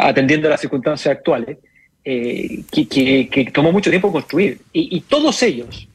atendiendo 0.00 0.48
a 0.48 0.52
las 0.52 0.60
circunstancias 0.60 1.16
actuales, 1.16 1.58
eh, 2.04 2.62
que, 2.70 3.50
tomó 3.52 3.72
mucho 3.72 3.90
tiempo 3.90 4.12
construir. 4.12 4.60
Y, 4.72 5.00
todos 5.02 5.42
ellos, 5.42 5.88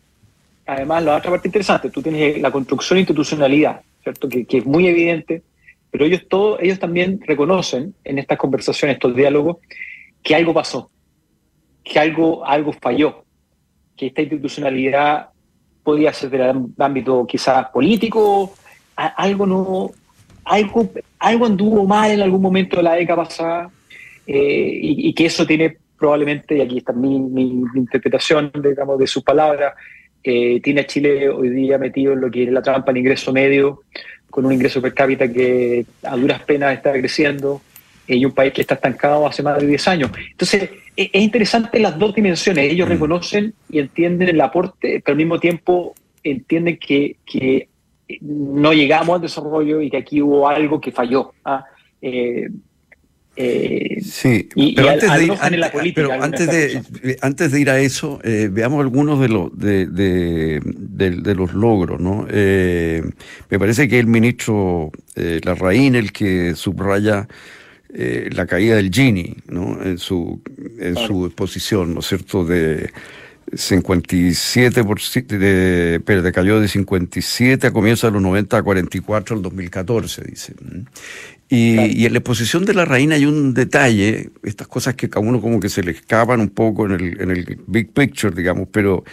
además, 0.66 1.04
la 1.04 1.18
otra 1.18 1.32
parte 1.32 1.48
interesante, 1.48 1.90
tú 1.90 2.02
tienes 2.02 2.42
la 2.42 2.52
construcción 2.52 2.98
de 2.98 3.02
institucionalidad, 3.02 3.82
¿cierto? 4.04 4.28
Que, 4.28 4.46
es 4.50 4.66
muy 4.66 4.88
evidente, 4.88 5.44
pero 5.92 6.06
ellos, 6.06 6.24
todos, 6.28 6.60
ellos 6.62 6.80
también 6.80 7.20
reconocen 7.26 7.94
en 8.04 8.20
estas 8.20 8.38
conversaciones, 8.38 8.96
estos 8.96 9.16
diálogos, 9.16 9.58
que 10.24 10.36
algo 10.36 10.54
pasó, 10.54 10.90
que 11.84 12.00
algo, 12.00 12.46
algo 12.46 12.74
falló, 12.74 13.24
que 13.96 14.08
esta 14.08 14.22
institucionalidad 14.22 15.30
podía 15.84 16.14
ser 16.14 16.30
del 16.30 16.66
ámbito 16.78 17.26
quizás 17.26 17.70
político, 17.70 18.54
algo 18.96 19.46
no, 19.46 19.92
algo, 20.50 20.92
algo 21.20 21.46
anduvo 21.46 21.86
mal 21.86 22.12
en 22.12 22.22
algún 22.22 22.42
momento 22.42 22.78
de 22.78 22.84
la 22.84 22.96
década 22.96 23.24
pasada 23.24 23.70
eh, 24.26 24.80
y, 24.82 25.14
que 25.14 25.26
eso 25.26 25.46
tiene 25.46 25.78
probablemente, 25.98 26.58
y 26.58 26.62
aquí 26.62 26.78
está 26.80 26.94
mi, 26.94 27.16
interpretación, 27.76 28.52
digamos, 28.64 28.98
de 29.00 29.08
sus 29.08 29.24
palabras, 29.24 29.74
eh, 30.24 30.60
tiene 30.62 30.82
a 30.82 30.88
Chile 30.88 31.30
hoy 31.30 31.50
día 31.50 31.78
metido 31.78 32.14
en 32.14 32.22
lo 32.22 32.32
que 32.32 32.44
es 32.44 32.52
la 32.52 32.62
trampa 32.62 32.92
del 32.92 33.00
ingreso 33.00 33.32
medio, 33.32 33.84
con 34.30 34.46
un 34.46 34.54
ingreso 34.54 34.82
per 34.82 34.94
cápita 34.94 35.32
que 35.32 35.86
a 36.04 36.16
duras 36.16 36.42
penas 36.44 36.74
está 36.74 36.92
creciendo, 36.94 37.62
eh, 38.08 38.16
y 38.16 38.26
un 38.26 38.32
país 38.32 38.54
que 38.54 38.62
está 38.62 38.76
estancado 38.76 39.28
hace 39.28 39.44
más 39.44 39.60
de 39.60 39.68
10 39.68 39.88
años. 39.88 40.12
Entonces, 40.32 40.70
e, 40.98 41.10
es 41.14 41.22
interesante 41.22 41.80
las 41.80 41.98
dos 41.98 42.16
dimensiones. 42.16 42.72
Ellos 42.72 42.88
mm. 42.88 42.92
reconocen 42.92 43.54
y 43.70 43.80
entienden 43.80 44.30
el 44.30 44.42
aporte, 44.42 45.02
pero 45.04 45.14
al 45.14 45.18
mismo 45.18 45.40
tiempo 45.40 45.94
entienden 46.24 46.78
que, 46.78 47.18
que 47.26 47.68
no 48.22 48.74
llegamos 48.74 49.16
al 49.16 49.22
desarrollo 49.22 49.82
y 49.82 49.90
que 49.90 49.98
aquí 49.98 50.22
hubo 50.22 50.48
algo 50.48 50.82
que 50.82 50.92
falló. 50.92 51.34
¿ah? 51.46 51.66
Eh, 52.02 52.50
eh, 53.36 54.02
sí, 54.02 54.50
pero, 54.76 54.90
antes, 54.90 55.18
de 55.18 55.26
ir, 55.26 55.34
antes, 57.22 57.52
de, 57.52 57.62
ir 57.62 57.70
a 57.70 57.80
eso, 57.80 58.20
eh, 58.24 58.50
veamos 58.52 58.82
algunos 58.82 59.22
de 59.22 59.30
los 59.30 59.58
de, 59.58 59.86
de, 59.86 61.36
los 61.36 61.54
logros, 61.54 62.02
¿no? 62.02 62.28
me 62.30 63.60
parece 63.60 63.88
que 63.88 63.98
el 63.98 64.08
ministro 64.08 64.92
Larraín 65.16 65.96
el 65.96 66.12
que 66.12 66.54
subraya 66.56 67.30
la 67.94 68.46
caída 68.46 68.76
del 68.76 68.92
Gini, 68.92 69.38
¿no? 69.48 69.82
En 69.84 70.00
su 70.00 70.42
en 70.80 70.98
su 70.98 71.26
exposición, 71.26 71.94
¿no 71.94 72.02
es 72.02 72.08
cierto? 72.08 72.44
De 72.44 72.90
57 73.54 74.84
por, 74.84 75.00
de, 75.00 76.02
pero 76.06 76.32
cayó 76.32 76.60
de 76.60 76.68
57 76.68 77.68
a 77.68 77.72
comienzos 77.72 78.10
de 78.10 78.14
los 78.14 78.22
90 78.22 78.58
a 78.58 78.64
44 78.64 79.36
al 79.36 79.42
2014, 79.42 80.24
dice. 80.24 80.54
Y, 81.48 82.06
en 82.06 82.14
la 82.14 82.20
exposición 82.20 82.64
de 82.66 82.76
la 82.76 82.86
reina 82.86 83.16
hay 83.16 83.26
un 83.26 83.54
detalle, 83.54 84.30
estas 84.44 84.68
cosas 84.68 84.96
que 84.96 85.10
a 85.12 85.20
uno 85.20 85.42
como 85.42 85.60
que 85.60 85.70
se 85.70 85.82
le 85.82 85.92
escapan 85.92 86.42
un 86.42 86.50
poco 86.50 86.86
en 86.86 86.92
el, 86.92 87.22
en 87.22 87.32
el 87.32 87.60
big 87.66 87.92
picture, 87.92 88.36
digamos, 88.36 88.68
pero 88.72 89.04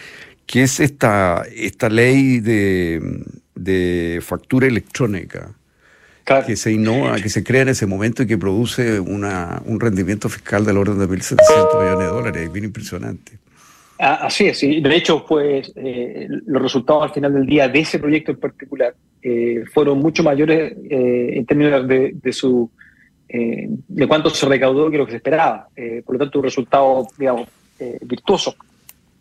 que 0.45 0.63
es 0.63 0.79
esta, 0.79 1.43
esta 1.55 1.89
ley 1.89 2.39
de, 2.39 3.23
de 3.55 4.19
factura 4.21 4.67
electrónica. 4.67 5.51
que 6.45 6.55
se 6.55 6.71
innova, 6.71 7.15
que 7.19 7.29
se 7.29 7.43
crea 7.43 7.63
en 7.63 7.69
ese 7.69 7.85
momento 7.87 8.21
y 8.21 8.27
que 8.27 8.37
produce 8.37 8.99
una, 8.99 9.61
un 9.65 9.79
rendimiento 9.79 10.29
fiscal 10.29 10.63
del 10.65 10.77
orden 10.77 10.99
de 10.99 11.07
1.700 11.07 11.81
millones 11.81 11.99
de 11.99 12.05
dólares, 12.05 12.43
es 12.43 12.51
bien 12.51 12.65
impresionante. 12.65 13.39
Ah, 13.99 14.19
así 14.23 14.47
es, 14.47 14.61
de 14.61 14.95
hecho, 14.95 15.25
pues 15.25 15.73
los 15.75 16.61
resultados 16.61 17.03
al 17.03 17.11
final 17.11 17.33
del 17.33 17.45
día 17.45 17.67
de 17.67 17.79
ese 17.79 17.97
proyecto 17.97 18.31
en 18.31 18.39
particular 18.39 18.93
eh, 19.23 19.63
fueron 19.73 19.99
mucho 19.99 20.23
mayores 20.23 20.73
eh, 20.89 21.31
en 21.33 21.45
términos 21.45 21.87
de, 21.87 22.33
su 22.33 22.69
de 23.29 24.07
cuánto 24.07 24.29
se 24.29 24.45
recaudó 24.45 24.89
que 24.89 24.97
lo 24.97 25.05
que 25.05 25.11
se 25.11 25.17
esperaba. 25.17 25.67
por 26.05 26.15
lo 26.15 26.19
tanto, 26.19 26.39
un 26.39 26.45
resultado, 26.45 27.07
digamos, 27.17 27.49
virtuoso. 28.01 28.55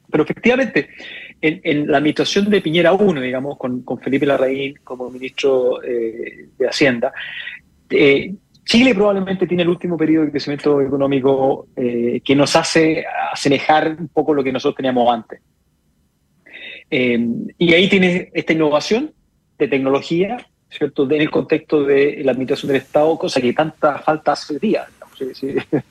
Pero 0.09 0.23
efectivamente, 0.23 0.91
en, 1.41 1.91
la 1.91 1.99
administración 1.99 2.49
de 2.49 2.61
Piñera 2.61 2.93
1, 2.93 3.21
digamos, 3.21 3.59
con, 3.59 3.83
con 3.83 3.99
Felipe 3.99 4.27
Larraín 4.27 4.79
como 4.85 5.11
ministro 5.11 5.81
de 5.81 6.69
Hacienda, 6.69 7.13
Chile 8.67 8.97
probablemente 8.97 9.47
tiene 9.47 9.63
el 9.63 9.69
último 9.69 9.97
periodo 9.97 10.25
de 10.25 10.33
crecimiento 10.33 10.81
económico 10.81 11.69
eh, 11.77 12.21
que 12.25 12.35
nos 12.35 12.57
hace 12.57 13.05
asemejar 13.33 13.97
un 13.97 14.09
poco 14.09 14.35
lo 14.35 14.43
que 14.43 14.53
nosotros 14.53 14.75
teníamos 14.75 15.09
antes. 15.09 15.41
Eh, 16.91 17.27
y 17.59 17.75
ahí 17.75 17.89
tiene 17.89 18.29
esta 18.35 18.53
innovación 18.53 19.13
de 19.57 19.69
tecnología, 19.69 20.45
¿cierto? 20.69 21.05
En 21.05 21.21
el 21.21 21.31
contexto 21.31 21.85
de 21.85 22.21
la 22.25 22.33
administración 22.33 22.73
del 22.73 22.83
Estado, 22.83 23.17
cosa 23.17 23.41
que 23.41 23.53
tanta 23.53 24.01
falta 24.01 24.33
hace 24.33 24.59
días. 24.59 24.87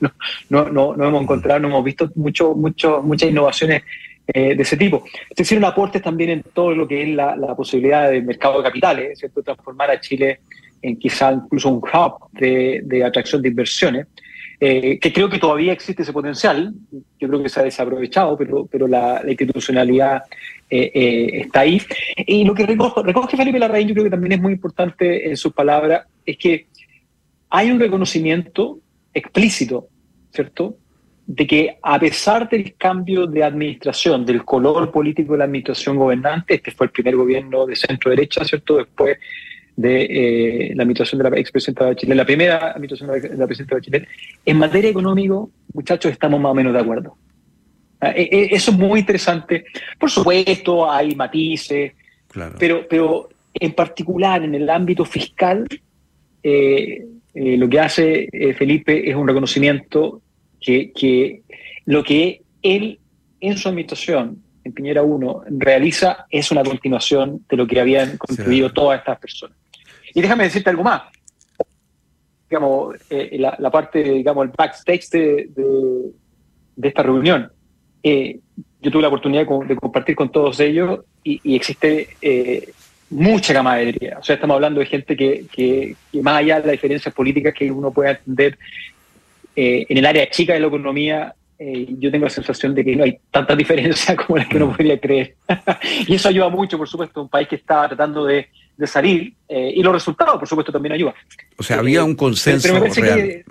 No, 0.50 0.70
no, 0.70 0.94
no, 0.94 1.08
hemos 1.08 1.22
encontrado, 1.22 1.58
no 1.58 1.66
hemos 1.66 1.82
visto 1.82 2.08
mucho, 2.14 2.54
mucho, 2.54 3.02
muchas 3.02 3.28
innovaciones 3.28 3.82
eh, 4.28 4.54
de 4.54 4.62
ese 4.62 4.76
tipo. 4.76 5.02
Se 5.34 5.42
hicieron 5.42 5.64
aportes 5.64 6.00
también 6.00 6.30
en 6.30 6.42
todo 6.42 6.72
lo 6.76 6.86
que 6.86 7.02
es 7.02 7.08
la 7.08 7.56
posibilidad 7.56 8.08
del 8.08 8.22
mercado 8.22 8.58
de 8.58 8.64
capitales, 8.64 9.18
¿cierto? 9.18 9.42
Transformar 9.42 9.90
a 9.90 10.00
Chile 10.00 10.40
quizá 11.00 11.32
incluso 11.32 11.68
un 11.68 11.78
hub 11.78 12.30
de, 12.32 13.04
atracción 13.04 13.42
de 13.42 13.48
inversiones, 13.48 14.06
eh, 14.58 14.98
que 14.98 15.12
creo 15.12 15.28
que 15.28 15.38
todavía 15.38 15.72
existe 15.72 16.02
ese 16.02 16.12
potencial, 16.12 16.72
yo 17.18 17.28
creo 17.28 17.42
que 17.42 17.48
se 17.48 17.60
ha 17.60 17.64
desaprovechado, 17.64 18.36
pero, 18.38 18.66
pero 18.66 18.86
la, 18.86 19.22
institucionalidad 19.26 20.22
eh, 20.70 20.90
eh, 20.94 21.40
está 21.42 21.60
ahí. 21.60 21.82
Y 22.16 22.44
lo 22.44 22.54
que 22.54 22.64
recoge, 22.64 23.02
recoge 23.02 23.36
Felipe 23.36 23.58
Larraín, 23.58 23.88
yo 23.88 23.94
creo 23.94 24.04
que 24.04 24.10
también 24.10 24.32
es 24.32 24.40
muy 24.40 24.54
importante 24.54 25.28
en 25.28 25.36
sus 25.36 25.52
palabras, 25.52 26.06
es 26.24 26.38
que 26.38 26.66
hay 27.50 27.70
un 27.70 27.78
reconocimiento 27.78 28.78
explícito, 29.12 29.88
¿cierto?, 30.32 30.76
de 31.26 31.46
que 31.46 31.78
a 31.82 31.98
pesar 31.98 32.48
del 32.48 32.74
cambio 32.76 33.26
de 33.26 33.42
administración, 33.42 34.24
del 34.24 34.44
color 34.44 34.92
político 34.92 35.32
de 35.32 35.38
la 35.38 35.44
administración 35.44 35.96
gobernante, 35.96 36.54
este 36.54 36.70
fue 36.70 36.86
el 36.86 36.92
primer 36.92 37.16
gobierno 37.16 37.66
de 37.66 37.74
centro 37.74 38.10
derecha, 38.10 38.44
¿cierto? 38.44 38.76
Después 38.76 39.18
de 39.76 40.04
eh, 40.70 40.74
la 40.74 40.82
administración 40.82 41.22
de 41.22 41.30
la 41.30 41.38
expresidenta 41.38 41.86
de 41.86 41.96
Chile, 41.96 42.14
la 42.14 42.24
primera 42.24 42.72
administración 42.72 43.10
de 43.20 43.36
la, 43.36 43.46
presidenta 43.46 43.76
de 43.76 43.82
Chile, 43.82 44.08
en 44.44 44.58
materia 44.58 44.90
económica, 44.90 45.34
muchachos, 45.74 46.12
estamos 46.12 46.40
más 46.40 46.52
o 46.52 46.54
menos 46.54 46.72
de 46.72 46.80
acuerdo. 46.80 47.16
Ah, 48.00 48.12
e, 48.16 48.22
e, 48.22 48.48
eso 48.54 48.70
es 48.70 48.78
muy 48.78 49.00
interesante. 49.00 49.66
Por 49.98 50.10
supuesto, 50.10 50.90
hay 50.90 51.14
matices, 51.14 51.92
pero, 52.58 52.86
pero 52.88 53.28
en 53.54 53.72
particular 53.72 54.42
en 54.42 54.54
el 54.54 54.68
ámbito 54.70 55.04
fiscal, 55.04 55.66
eh, 56.42 57.06
eh, 57.34 57.56
lo 57.56 57.68
que 57.68 57.80
hace 57.80 58.28
Felipe 58.56 59.08
es 59.08 59.14
un 59.14 59.28
reconocimiento 59.28 60.22
que, 60.58 60.90
que 60.92 61.42
lo 61.84 62.02
que 62.02 62.40
él 62.62 62.98
en 63.40 63.58
su 63.58 63.68
administración 63.68 64.42
en 64.64 64.72
Piñera 64.72 65.02
1 65.02 65.44
realiza 65.50 66.26
es 66.30 66.50
una 66.50 66.64
continuación 66.64 67.44
de 67.48 67.56
lo 67.56 67.66
que 67.66 67.80
habían 67.80 68.16
construido 68.16 68.72
todas 68.72 68.98
estas 68.98 69.18
personas. 69.18 69.56
Y 70.16 70.22
déjame 70.22 70.44
decirte 70.44 70.70
algo 70.70 70.82
más. 70.82 71.02
Digamos, 72.48 72.96
eh, 73.10 73.36
la, 73.38 73.70
parte, 73.70 74.02
digamos, 74.02 74.46
el 74.46 74.50
backstage 74.56 75.10
de, 75.10 75.50
de, 76.74 76.88
esta 76.88 77.02
reunión. 77.02 77.52
Eh, 78.02 78.40
yo 78.80 78.90
tuve 78.90 79.02
la 79.02 79.08
oportunidad 79.08 79.46
de, 79.46 79.76
compartir 79.76 80.16
con 80.16 80.32
todos 80.32 80.58
ellos 80.60 81.00
y, 81.22 81.54
existe 81.54 82.16
eh, 82.22 82.72
mucha 83.10 83.52
camaradería. 83.52 84.16
O 84.18 84.22
sea, 84.22 84.36
estamos 84.36 84.54
hablando 84.54 84.80
de 84.80 84.86
gente 84.86 85.14
que, 85.18 85.44
que, 85.52 85.94
más 86.22 86.38
allá 86.38 86.62
de 86.62 86.68
las 86.68 86.72
diferencias 86.72 87.14
políticas 87.14 87.52
que 87.52 87.70
uno 87.70 87.90
puede 87.90 88.12
entender 88.12 88.58
en 89.54 89.98
el 89.98 90.06
área 90.06 90.30
chica 90.30 90.54
de 90.54 90.60
la 90.60 90.68
economía, 90.68 91.34
yo 91.58 92.10
tengo 92.10 92.24
la 92.24 92.30
sensación 92.30 92.74
de 92.74 92.84
que 92.84 92.96
no 92.96 93.04
hay 93.04 93.18
tantas 93.30 93.58
diferencias 93.58 94.16
como 94.26 94.38
las 94.38 94.48
que 94.48 94.56
uno 94.56 94.70
podría 94.70 94.98
creer. 94.98 95.34
y 96.06 96.14
eso 96.14 96.30
ayuda 96.30 96.48
mucho, 96.48 96.78
por 96.78 96.88
supuesto, 96.88 97.20
un 97.20 97.28
país 97.28 97.48
que 97.48 97.56
está 97.56 97.86
tratando 97.86 98.24
de 98.24 98.48
de 98.76 98.86
salir 98.86 99.34
eh, 99.48 99.72
y 99.74 99.82
los 99.82 99.92
resultados, 99.92 100.38
por 100.38 100.48
supuesto, 100.48 100.72
también 100.72 100.92
ayudan. 100.92 101.14
O 101.56 101.62
sea, 101.62 101.78
había 101.78 102.04
un 102.04 102.14
consenso 102.14 102.78
real. 102.78 103.44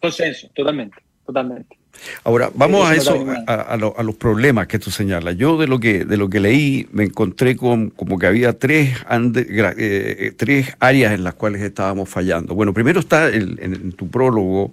consenso, 0.00 0.48
totalmente, 0.54 0.98
totalmente. 1.24 1.76
Ahora, 2.24 2.50
vamos 2.54 2.88
a 2.88 2.94
eso, 2.94 3.24
a, 3.46 3.76
los 3.76 4.14
problemas 4.16 4.66
que 4.66 4.78
tú 4.78 4.90
señalas. 4.90 5.36
Yo 5.36 5.56
de 5.56 5.66
lo 5.66 5.78
que, 5.78 6.04
de 6.04 6.16
lo 6.16 6.28
que 6.28 6.40
leí 6.40 6.88
me 6.90 7.04
encontré 7.04 7.56
con 7.56 7.90
como 7.90 8.18
que 8.18 8.26
había 8.26 8.58
tres, 8.58 8.96
eh, 9.36 10.32
tres 10.36 10.74
áreas 10.80 11.12
en 11.12 11.22
las 11.22 11.34
cuales 11.34 11.62
estábamos 11.62 12.08
fallando. 12.08 12.54
Bueno, 12.54 12.72
primero 12.72 12.98
está 12.98 13.28
en, 13.28 13.92
tu 13.92 14.08
prólogo 14.08 14.72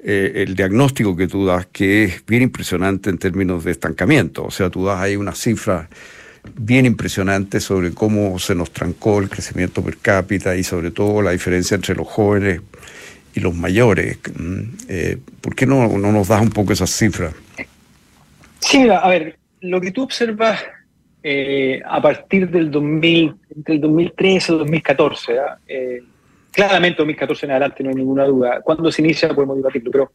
eh, 0.00 0.44
el 0.46 0.54
diagnóstico 0.54 1.16
que 1.16 1.26
tú 1.26 1.46
das, 1.46 1.66
que 1.66 2.04
es 2.04 2.26
bien 2.26 2.42
impresionante 2.42 3.10
en 3.10 3.18
términos 3.18 3.64
de 3.64 3.72
estancamiento. 3.72 4.44
O 4.44 4.50
sea, 4.50 4.70
tú 4.70 4.84
das 4.84 5.00
ahí 5.00 5.16
una 5.16 5.34
cifra 5.34 5.88
bien 6.54 6.86
impresionante 6.86 7.60
sobre 7.60 7.92
cómo 7.92 8.38
se 8.38 8.54
nos 8.54 8.70
trancó 8.70 9.20
el 9.20 9.28
crecimiento 9.28 9.82
per 9.82 9.98
cápita 9.98 10.56
y 10.56 10.64
sobre 10.64 10.90
todo 10.90 11.22
la 11.22 11.32
diferencia 11.32 11.74
entre 11.74 11.94
los 11.94 12.06
jóvenes 12.06 12.60
y 13.34 13.40
los 13.40 13.54
mayores. 13.54 14.18
Mm, 14.36 14.62
eh, 14.88 15.18
¿Por 15.40 15.54
qué 15.54 15.66
no, 15.66 15.88
no, 15.98 16.12
nos 16.12 16.28
das 16.28 16.40
un 16.40 16.50
poco 16.50 16.72
esas 16.72 16.90
cifras? 16.90 17.34
Sí, 18.58 18.88
a 18.88 19.08
ver, 19.08 19.38
lo 19.60 19.80
que 19.80 19.92
tú 19.92 20.02
observas 20.02 20.60
eh, 21.22 21.80
a 21.84 22.00
partir 22.00 22.48
del 22.48 22.70
2000, 22.70 23.34
entre 23.56 23.74
el 23.74 23.80
2013 23.80 24.52
y 24.52 24.54
el 24.54 24.58
2014, 24.58 25.36
eh, 25.66 26.02
claramente 26.50 26.98
2014 26.98 27.46
en 27.46 27.52
adelante 27.52 27.82
no 27.82 27.90
hay 27.90 27.96
ninguna 27.96 28.24
duda, 28.24 28.60
cuando 28.62 28.90
se 28.90 29.02
inicia 29.02 29.34
podemos 29.34 29.56
debatirlo, 29.56 29.90
pero 29.90 30.12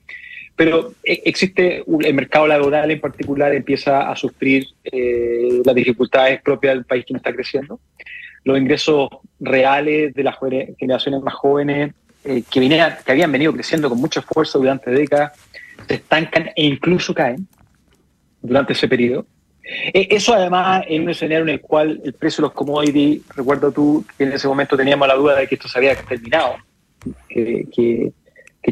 pero 0.56 0.94
eh, 1.04 1.22
existe 1.26 1.84
el 1.88 2.14
mercado 2.14 2.48
laboral 2.48 2.92
en 2.92 3.00
particular 3.00 3.54
empieza 3.54 4.10
a 4.10 4.16
sufrir 4.16 4.68
eh, 4.84 5.62
las 5.66 5.76
dificultades 5.76 6.42
propias 6.42 6.76
del 6.76 6.86
país 6.86 7.06
que 7.06 7.14
no 7.14 7.18
está 7.18 7.34
creciendo. 7.34 7.80
Los 8.44 8.58
ingresos 8.58 9.10
reales 9.40 10.14
de 10.14 10.24
las 10.24 10.36
generaciones 10.78 11.22
más 11.22 11.34
jóvenes 11.34 11.94
eh, 12.26 12.44
que, 12.50 12.60
vinieran, 12.60 12.98
que 13.06 13.12
habían 13.12 13.32
venido 13.32 13.54
creciendo 13.54 13.90
con 13.90 14.00
mucho 14.00 14.20
esfuerzo 14.20 14.60
durante 14.60 14.92
décadas 14.92 15.34
se 15.88 15.96
estancan 15.96 16.50
e 16.56 16.64
incluso 16.64 17.14
caen 17.14 17.48
durante 18.42 18.74
ese 18.74 18.88
periodo. 18.88 19.26
E, 19.64 20.08
eso 20.12 20.34
además 20.34 20.86
en 20.88 21.04
un 21.04 21.10
escenario 21.10 21.44
en 21.44 21.50
el 21.50 21.62
cual 21.62 22.02
el 22.04 22.14
precio 22.14 22.42
de 22.42 22.48
los 22.48 22.54
commodities, 22.54 23.22
recuerdo 23.36 23.72
tú 23.72 24.06
que 24.18 24.26
en 24.26 24.34
ese 24.34 24.48
momento 24.48 24.78
teníamos 24.78 25.08
la 25.08 25.16
duda 25.16 25.36
de 25.36 25.48
que 25.48 25.56
esto 25.56 25.68
se 25.68 25.78
había 25.78 25.96
terminado, 25.96 26.56
que, 27.30 27.68
que, 27.74 28.12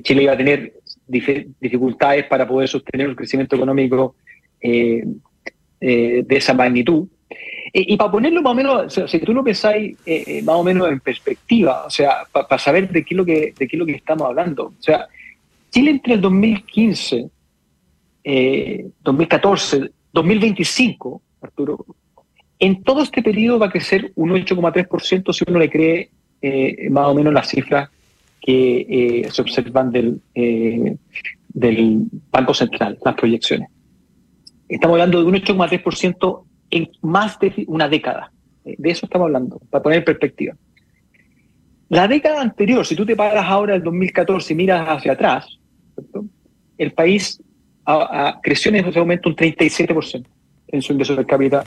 Chile 0.02 0.24
iba 0.24 0.34
a 0.34 0.38
tener 0.38 0.74
dificultades 1.12 2.26
para 2.26 2.48
poder 2.48 2.68
sostener 2.68 3.10
un 3.10 3.16
crecimiento 3.16 3.56
económico 3.56 4.16
eh, 4.62 5.04
eh, 5.80 6.24
de 6.26 6.38
esa 6.38 6.54
magnitud. 6.54 7.08
Y, 7.74 7.96
para 7.96 8.12
ponerlo 8.12 8.42
más 8.42 8.52
o 8.52 8.56
menos, 8.56 8.94
si 9.08 9.20
tú 9.20 9.34
lo 9.34 9.44
pensáis 9.44 9.98
eh, 10.06 10.42
más 10.44 10.56
o 10.56 10.64
menos 10.64 10.90
en 10.90 11.00
perspectiva, 11.00 11.86
o 11.86 11.90
sea, 11.90 12.24
para 12.32 12.58
saber 12.58 12.90
de 12.90 13.06
qué, 13.06 13.16
lo 13.16 13.24
que, 13.26 13.54
de 13.58 13.68
qué 13.68 13.76
es 13.76 13.80
lo 13.80 13.86
que 13.86 13.94
estamos 13.94 14.28
hablando. 14.28 14.66
O 14.66 14.82
sea, 14.82 15.08
Chile 15.70 15.92
entre 15.92 16.16
el 16.16 16.22
2015, 16.22 17.30
2014, 19.04 19.90
2025, 20.12 21.22
Arturo, 21.42 21.86
en 22.60 22.84
todo 22.84 23.04
este 23.04 23.24
periodo 23.24 23.60
va 23.60 23.68
a 23.68 23.72
crecer 23.72 24.12
un 24.16 24.32
8,3% 24.32 25.34
si 25.34 25.46
uno 25.48 25.60
le 25.60 25.70
cree 25.70 26.10
más 26.90 27.08
o 27.08 27.16
menos 27.16 27.34
las 27.34 27.48
cifras 27.48 27.90
que 28.42 29.22
eh, 29.26 29.32
se 29.32 29.42
observan 29.42 29.92
del, 29.92 30.20
eh, 30.34 30.98
del 31.50 32.06
Banco 32.32 32.54
Central, 32.54 32.98
las 33.06 33.16
proyecciones. 33.16 33.70
Estamos 34.68 34.96
hablando 34.96 35.20
de 35.20 35.26
un 35.26 35.36
8,3% 35.36 36.44
en 36.72 36.90
más 37.02 37.40
de 37.40 37.66
una 37.68 37.88
década. 37.88 38.32
De 38.64 38.90
eso 38.90 39.06
estamos 39.06 39.26
hablando, 39.26 39.60
para 39.70 39.84
poner 39.84 40.00
en 40.00 40.06
perspectiva. 40.06 40.56
La 41.90 42.08
década 42.08 42.42
anterior, 42.42 42.86
si 42.86 42.96
tú 42.96 43.06
te 43.06 43.16
paras 43.16 43.46
ahora 43.46 43.76
el 43.76 43.84
2014 43.84 44.54
y 44.54 44.56
miras 44.56 44.88
hacia 44.88 45.12
atrás, 45.12 45.60
el 46.78 46.94
país 46.94 47.42
creció 48.42 48.70
en 48.70 48.78
ese 48.78 49.00
momento 49.00 49.30
un 49.30 49.36
37% 49.36 50.26
en 50.70 50.82
su 50.82 50.94
ingreso 50.94 51.16
per 51.16 51.26
cápita 51.26 51.64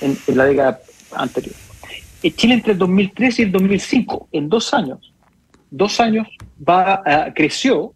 en, 0.00 0.16
la 0.36 0.44
década 0.44 0.80
anterior. 1.16 1.54
En 2.22 2.34
Chile 2.34 2.54
entre 2.54 2.72
el 2.72 2.78
2003 2.78 3.38
y 3.38 3.42
el 3.42 3.52
2005, 3.52 4.28
en 4.32 4.48
dos 4.48 4.72
años, 4.72 5.13
dos 5.76 5.98
años 6.00 6.28
va 6.56 7.02
creció 7.34 7.94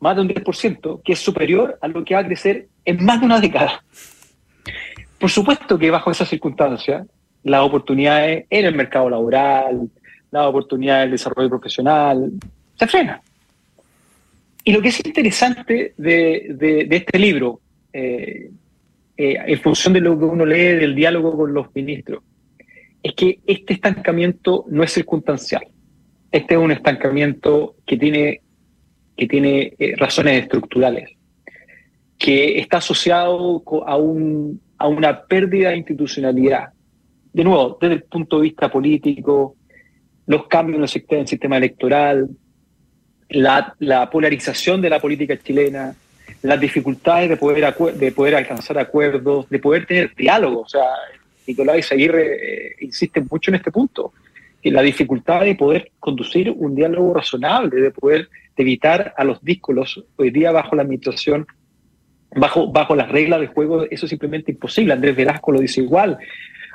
más 0.00 0.16
de 0.16 0.22
un 0.22 0.28
10%, 0.28 1.02
que 1.02 1.12
es 1.12 1.18
superior 1.18 1.78
a 1.80 1.88
lo 1.88 2.04
que 2.04 2.14
va 2.14 2.20
a 2.20 2.26
crecer 2.26 2.68
en 2.84 3.04
más 3.04 3.20
de 3.20 3.26
una 3.26 3.40
década. 3.40 3.82
Por 5.18 5.30
supuesto 5.30 5.78
que 5.78 5.90
bajo 5.90 6.10
esas 6.10 6.28
circunstancias, 6.28 7.06
las 7.42 7.62
oportunidades 7.62 8.44
en 8.50 8.64
el 8.66 8.74
mercado 8.74 9.08
laboral, 9.08 9.88
las 10.30 10.46
oportunidades 10.46 11.06
de 11.06 11.12
desarrollo 11.12 11.48
profesional, 11.48 12.32
se 12.78 12.86
frenan. 12.86 13.20
Y 14.64 14.72
lo 14.72 14.80
que 14.80 14.88
es 14.88 15.06
interesante 15.06 15.94
de, 15.96 16.86
este 16.90 17.18
libro, 17.18 17.60
eh, 17.92 18.50
eh, 19.16 19.36
en 19.46 19.60
función 19.60 19.94
de 19.94 20.00
lo 20.00 20.18
que 20.18 20.24
uno 20.24 20.44
lee 20.44 20.76
del 20.76 20.94
diálogo 20.94 21.36
con 21.36 21.52
los 21.52 21.74
ministros, 21.74 22.22
es 23.02 23.12
que 23.14 23.38
este 23.46 23.74
estancamiento 23.74 24.64
no 24.68 24.82
es 24.82 24.92
circunstancial. 24.92 25.66
Este 26.34 26.54
es 26.54 26.60
un 26.60 26.72
estancamiento 26.72 27.76
que 27.86 27.96
tiene, 27.96 28.40
que 29.16 29.28
tiene 29.28 29.72
eh, 29.78 29.94
razones 29.96 30.42
estructurales, 30.42 31.12
que 32.18 32.58
está 32.58 32.78
asociado 32.78 33.62
a, 33.86 33.96
un, 33.96 34.60
a 34.76 34.88
una 34.88 35.22
pérdida 35.26 35.70
de 35.70 35.76
institucionalidad. 35.76 36.70
De 37.32 37.44
nuevo, 37.44 37.78
desde 37.80 37.94
el 37.94 38.02
punto 38.02 38.38
de 38.38 38.42
vista 38.42 38.68
político, 38.68 39.54
los 40.26 40.48
cambios 40.48 40.96
en 40.96 41.18
el 41.20 41.28
sistema 41.28 41.56
electoral, 41.56 42.28
la, 43.28 44.10
polarización 44.10 44.80
de 44.80 44.90
la 44.90 44.98
política 44.98 45.38
chilena, 45.38 45.94
las 46.42 46.60
dificultades 46.60 47.28
de 47.28 47.36
poder, 47.36 47.76
de 47.94 48.10
poder 48.10 48.34
alcanzar 48.34 48.76
acuerdos, 48.78 49.48
de 49.48 49.60
poder 49.60 49.86
tener 49.86 50.12
diálogo. 50.16 50.62
O 50.62 50.68
sea, 50.68 50.82
Nicolás 51.46 51.92
Aguirre 51.92 52.70
eh, 52.70 52.76
insiste 52.80 53.20
mucho 53.20 53.52
en 53.52 53.54
este 53.54 53.70
punto, 53.70 54.12
la 54.70 54.82
dificultad 54.82 55.42
de 55.42 55.54
poder 55.54 55.92
conducir 56.00 56.50
un 56.50 56.74
diálogo 56.74 57.14
razonable, 57.14 57.80
de 57.80 57.90
poder 57.90 58.28
evitar 58.56 59.14
a 59.16 59.24
los 59.24 59.42
díscolos 59.42 60.04
hoy 60.16 60.30
día 60.30 60.52
bajo 60.52 60.76
la 60.76 60.82
administración, 60.82 61.46
bajo, 62.34 62.70
bajo 62.70 62.94
las 62.94 63.10
reglas 63.10 63.40
de 63.40 63.46
juego, 63.48 63.84
eso 63.84 64.06
es 64.06 64.10
simplemente 64.10 64.52
imposible. 64.52 64.92
Andrés 64.92 65.16
Velasco 65.16 65.52
lo 65.52 65.60
dice 65.60 65.82
igual. 65.82 66.18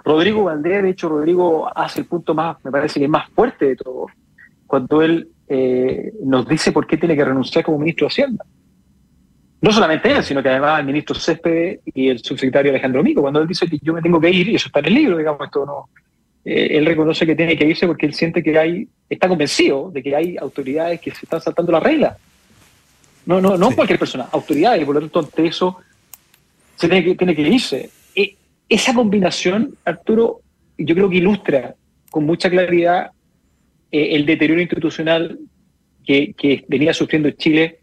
Rodrigo 0.04 0.44
Valdés, 0.44 0.84
de 0.84 0.90
hecho, 0.92 1.10
Rodrigo 1.10 1.70
hace 1.76 2.02
el 2.02 2.06
punto 2.06 2.34
más, 2.34 2.58
me 2.64 2.72
parece 2.72 3.00
que 3.00 3.08
más 3.08 3.30
fuerte 3.30 3.66
de 3.66 3.76
todo, 3.76 4.08
cuando 4.66 5.02
él 5.02 5.28
eh, 5.48 6.14
nos 6.24 6.48
dice 6.48 6.72
por 6.72 6.88
qué 6.88 6.98
tiene 6.98 7.16
que 7.16 7.26
renunciar 7.26 7.66
como 7.66 7.80
ministro 7.80 8.06
de 8.06 8.12
Hacienda. 8.12 8.46
No 9.62 9.74
solamente 9.74 10.10
él, 10.10 10.24
sino 10.24 10.42
que 10.42 10.50
además 10.50 10.80
el 10.80 10.86
ministro 10.86 11.16
Césped 11.16 11.80
y 11.86 12.08
el 12.08 12.20
subsecretario 12.20 12.72
Alejandro 12.72 13.04
Mico, 13.04 13.22
cuando 13.22 13.42
él 13.42 13.48
dice 13.48 13.68
que 13.68 13.78
yo 13.82 13.94
me 13.94 14.02
tengo 14.02 14.22
que 14.22 14.30
ir, 14.30 14.48
y 14.48 14.56
eso 14.56 14.68
está 14.68 14.80
en 14.80 14.86
el 14.86 14.94
libro, 14.94 15.18
digamos, 15.18 15.42
esto 15.44 15.66
no. 15.66 15.90
Eh, 16.46 16.78
él 16.78 16.86
reconoce 16.86 17.26
que 17.26 17.36
tiene 17.36 17.58
que 17.58 17.66
irse 17.66 17.86
porque 17.86 18.06
él 18.06 18.14
siente 18.14 18.42
que 18.42 18.58
hay, 18.58 18.88
está 19.10 19.28
convencido 19.28 19.92
de 19.92 20.02
que 20.02 20.16
hay 20.16 20.38
autoridades 20.38 21.02
que 21.02 21.12
se 21.12 21.26
están 21.26 21.42
saltando 21.42 21.72
la 21.72 21.80
regla. 21.80 22.18
No, 23.26 23.42
no, 23.42 23.58
no 23.58 23.72
cualquier 23.72 24.00
persona, 24.00 24.28
autoridades, 24.32 24.86
por 24.86 24.96
lo 24.96 25.02
tanto, 25.02 25.20
ante 25.20 25.46
eso 25.46 25.78
se 26.76 26.88
tiene 26.88 27.04
que, 27.04 27.16
tiene 27.16 27.36
que 27.36 27.42
irse. 27.42 27.90
E, 28.16 28.36
esa 28.68 28.94
combinación, 28.94 29.76
Arturo, 29.86 30.42
yo 30.78 30.96
creo 30.96 31.10
que 31.10 31.18
ilustra 31.18 31.76
con 32.10 32.26
mucha 32.26 32.50
claridad 32.50 33.12
eh, 33.92 34.16
el 34.16 34.26
deterioro 34.26 34.62
institucional 34.62 35.40
que, 36.06 36.66
venía 36.68 36.94
sufriendo 36.94 37.30
Chile 37.32 37.80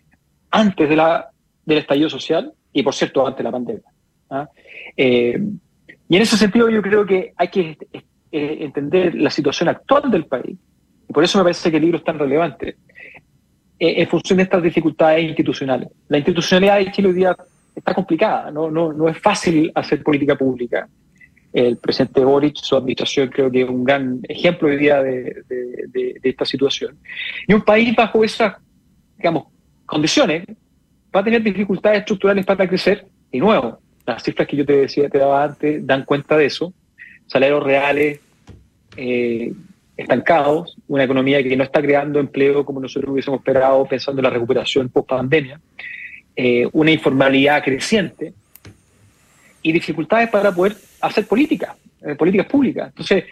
antes 0.50 0.88
de 0.88 0.96
la, 0.96 1.28
del 1.64 1.78
estallido 1.78 2.10
social 2.10 2.52
y, 2.72 2.82
por 2.82 2.94
cierto, 2.94 3.24
antes 3.24 3.38
de 3.38 3.44
la 3.44 3.52
pandemia. 3.52 3.82
¿ah? 4.30 4.48
Eh, 4.96 5.38
y 6.08 6.16
en 6.16 6.22
ese 6.22 6.36
sentido 6.36 6.68
yo 6.70 6.82
creo 6.82 7.06
que 7.06 7.32
hay 7.36 7.48
que 7.48 7.78
eh, 8.36 8.64
entender 8.64 9.14
la 9.14 9.30
situación 9.30 9.68
actual 9.68 10.10
del 10.10 10.26
país, 10.26 10.56
y 11.08 11.12
por 11.12 11.24
eso 11.24 11.38
me 11.38 11.44
parece 11.44 11.70
que 11.70 11.76
el 11.76 11.82
libro 11.82 11.98
es 11.98 12.04
tan 12.04 12.18
relevante, 12.18 12.76
en 13.78 14.08
función 14.08 14.38
de 14.38 14.44
estas 14.44 14.62
dificultades 14.62 15.22
institucionales. 15.22 15.90
La 16.08 16.16
institucionalidad 16.16 16.78
de 16.78 16.90
Chile 16.92 17.08
hoy 17.08 17.14
día 17.14 17.36
está 17.74 17.92
complicada, 17.92 18.50
no, 18.50 18.70
no, 18.70 18.90
no 18.92 19.06
es 19.06 19.18
fácil 19.18 19.70
hacer 19.74 20.02
política 20.02 20.34
pública 20.34 20.88
el 21.56 21.78
presidente 21.78 22.22
Boric, 22.22 22.56
su 22.56 22.76
administración 22.76 23.28
creo 23.28 23.50
que 23.50 23.62
es 23.62 23.68
un 23.68 23.82
gran 23.82 24.20
ejemplo 24.28 24.68
hoy 24.68 24.76
día 24.76 25.02
de, 25.02 25.42
esta 26.22 26.44
situación. 26.44 26.98
Y 27.48 27.54
un 27.54 27.62
país 27.62 27.96
bajo 27.96 28.22
esas, 28.22 28.56
digamos, 29.16 29.46
condiciones 29.86 30.44
va 31.14 31.20
a 31.20 31.24
tener 31.24 31.42
dificultades 31.42 32.00
estructurales 32.00 32.44
para 32.44 32.68
crecer. 32.68 33.06
Y 33.32 33.38
nuevo, 33.38 33.78
las 34.04 34.22
cifras 34.22 34.46
que 34.46 34.56
yo 34.58 34.66
te 34.66 34.76
decía, 34.76 35.08
te 35.08 35.16
daba 35.16 35.44
antes, 35.44 35.86
dan 35.86 36.04
cuenta 36.04 36.36
de 36.36 36.44
eso. 36.44 36.74
Salarios 37.26 37.62
reales 37.62 38.20
eh, 38.96 39.52
estancados, 39.96 40.76
una 40.88 41.04
economía 41.04 41.42
que 41.42 41.56
no 41.56 41.64
está 41.64 41.80
creando 41.80 42.20
empleo 42.20 42.64
como 42.64 42.80
nosotros 42.80 43.10
hubiésemos 43.12 43.40
esperado 43.40 43.86
pensando 43.86 44.20
en 44.20 44.24
la 44.24 44.30
recuperación 44.30 44.88
post 44.88 45.08
pandemia, 45.08 45.60
eh, 46.34 46.68
una 46.72 46.90
informalidad 46.90 47.62
creciente 47.64 48.34
y 49.62 49.72
dificultades 49.72 50.28
para 50.28 50.54
poder 50.54 50.76
hacer 51.00 51.26
política, 51.26 51.76
eh, 52.02 52.14
políticas 52.14 52.46
públicas. 52.46 52.88
Entonces, 52.88 53.24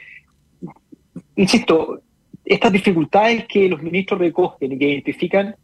insisto, 1.36 2.00
estas 2.44 2.72
dificultades 2.72 3.46
que 3.46 3.68
los 3.68 3.82
ministros 3.82 4.20
recogen 4.20 4.72
y 4.72 4.78
que 4.78 4.88
identifican 4.88 5.54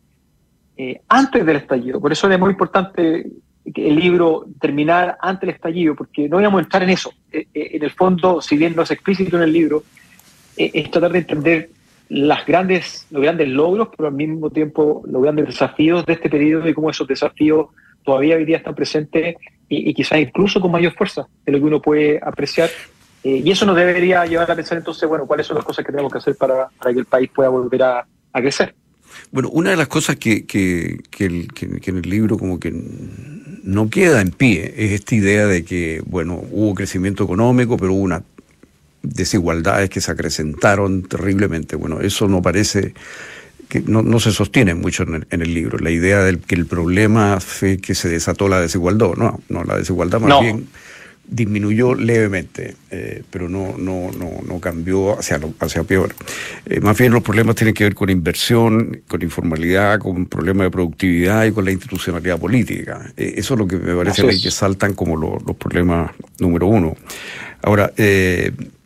antes 1.08 1.44
del 1.44 1.56
estallido, 1.56 2.00
por 2.00 2.10
eso 2.10 2.30
es 2.30 2.38
muy 2.38 2.52
importante 2.52 3.26
el 3.64 3.96
libro 3.96 4.46
terminar 4.60 5.16
antes 5.20 5.46
del 5.46 5.54
estallido, 5.56 5.94
porque 5.94 6.28
no 6.28 6.40
íbamos 6.40 6.60
a 6.60 6.64
entrar 6.64 6.82
en 6.82 6.90
eso. 6.90 7.12
Eh, 7.32 7.46
en 7.54 7.82
el 7.82 7.90
fondo, 7.90 8.40
si 8.40 8.56
bien 8.56 8.74
no 8.74 8.82
es 8.82 8.90
explícito 8.90 9.36
en 9.36 9.42
el 9.42 9.52
libro, 9.52 9.84
es 10.56 10.90
tratar 10.90 11.12
de 11.12 11.20
entender 11.20 11.70
las 12.10 12.44
grandes, 12.44 13.06
los 13.10 13.22
grandes 13.22 13.48
logros, 13.48 13.88
pero 13.96 14.08
al 14.08 14.14
mismo 14.14 14.50
tiempo 14.50 15.02
los 15.06 15.22
grandes 15.22 15.46
desafíos 15.46 16.04
de 16.04 16.14
este 16.14 16.28
periodo 16.28 16.68
y 16.68 16.74
cómo 16.74 16.90
esos 16.90 17.06
desafíos 17.06 17.68
todavía 18.04 18.36
hoy 18.36 18.44
día 18.44 18.56
están 18.56 18.74
presentes 18.74 19.36
y, 19.68 19.94
quizás 19.94 20.18
incluso 20.18 20.60
con 20.60 20.72
mayor 20.72 20.92
fuerza 20.94 21.28
de 21.46 21.52
lo 21.52 21.58
que 21.58 21.64
uno 21.64 21.80
puede 21.80 22.20
apreciar. 22.22 22.68
Eh, 23.22 23.42
y 23.44 23.50
eso 23.50 23.64
nos 23.64 23.76
debería 23.76 24.26
llevar 24.26 24.50
a 24.50 24.56
pensar 24.56 24.78
entonces, 24.78 25.08
bueno, 25.08 25.26
cuáles 25.26 25.46
son 25.46 25.56
las 25.56 25.64
cosas 25.64 25.84
que 25.84 25.92
tenemos 25.92 26.10
que 26.10 26.18
hacer 26.18 26.34
para, 26.34 26.68
que 26.82 26.98
el 26.98 27.04
país 27.04 27.30
pueda 27.32 27.48
volver 27.48 27.82
a, 27.82 28.06
crecer. 28.32 28.74
Bueno, 29.30 29.48
una 29.50 29.70
de 29.70 29.76
las 29.76 29.88
cosas 29.88 30.16
que, 30.16 30.46
que, 30.46 30.98
en 31.18 31.96
el 31.96 32.10
libro 32.10 32.36
como 32.38 32.58
que 32.58 32.72
no 33.62 33.90
queda 33.90 34.20
en 34.20 34.30
pie 34.30 34.74
es 34.76 34.92
esta 34.92 35.14
idea 35.14 35.46
de 35.46 35.64
que, 35.64 36.02
bueno, 36.06 36.42
hubo 36.50 36.74
crecimiento 36.74 37.24
económico, 37.24 37.76
pero 37.76 37.92
hubo 37.92 38.02
unas 38.02 38.22
desigualdades 39.02 39.90
que 39.90 40.00
se 40.00 40.10
acrecentaron 40.10 41.02
terriblemente. 41.02 41.76
Bueno, 41.76 42.00
eso 42.00 42.28
no 42.28 42.42
parece 42.42 42.94
que 43.68 43.80
no, 43.80 44.18
se 44.18 44.32
sostiene 44.32 44.74
mucho 44.74 45.04
en 45.04 45.42
el, 45.42 45.54
libro, 45.54 45.78
la 45.78 45.90
idea 45.90 46.24
de 46.24 46.38
que 46.40 46.56
el 46.56 46.66
problema 46.66 47.38
fue 47.38 47.78
que 47.78 47.94
se 47.94 48.08
desató 48.08 48.48
la 48.48 48.60
desigualdad, 48.60 49.14
no, 49.16 49.40
no, 49.48 49.62
la 49.64 49.76
desigualdad 49.76 50.20
más 50.20 50.40
bien 50.40 50.66
disminuyó 51.30 51.94
levemente, 51.94 52.74
pero 53.30 53.48
no, 53.48 53.76
no, 53.78 54.10
no, 54.18 54.30
no 54.46 54.60
cambió 54.60 55.18
hacia, 55.18 55.40
hacia 55.60 55.84
peor. 55.84 56.14
más 56.82 56.98
bien 56.98 57.12
los 57.12 57.22
problemas 57.22 57.56
tienen 57.56 57.74
que 57.74 57.84
ver 57.84 57.94
con 57.94 58.10
inversión, 58.10 59.02
con 59.06 59.22
informalidad, 59.22 59.98
con 59.98 60.26
problemas 60.26 60.66
de 60.66 60.70
productividad 60.70 61.44
y 61.44 61.52
con 61.52 61.64
la 61.64 61.72
institucionalidad 61.72 62.38
política. 62.38 63.12
eso 63.16 63.54
es 63.54 63.60
lo 63.60 63.66
que 63.66 63.76
me 63.76 63.94
parece 63.94 64.26
que 64.26 64.50
saltan 64.50 64.94
como 64.94 65.16
los 65.16 65.56
problemas 65.56 66.10
número 66.38 66.66
uno. 66.66 66.96
Ahora, 67.62 67.92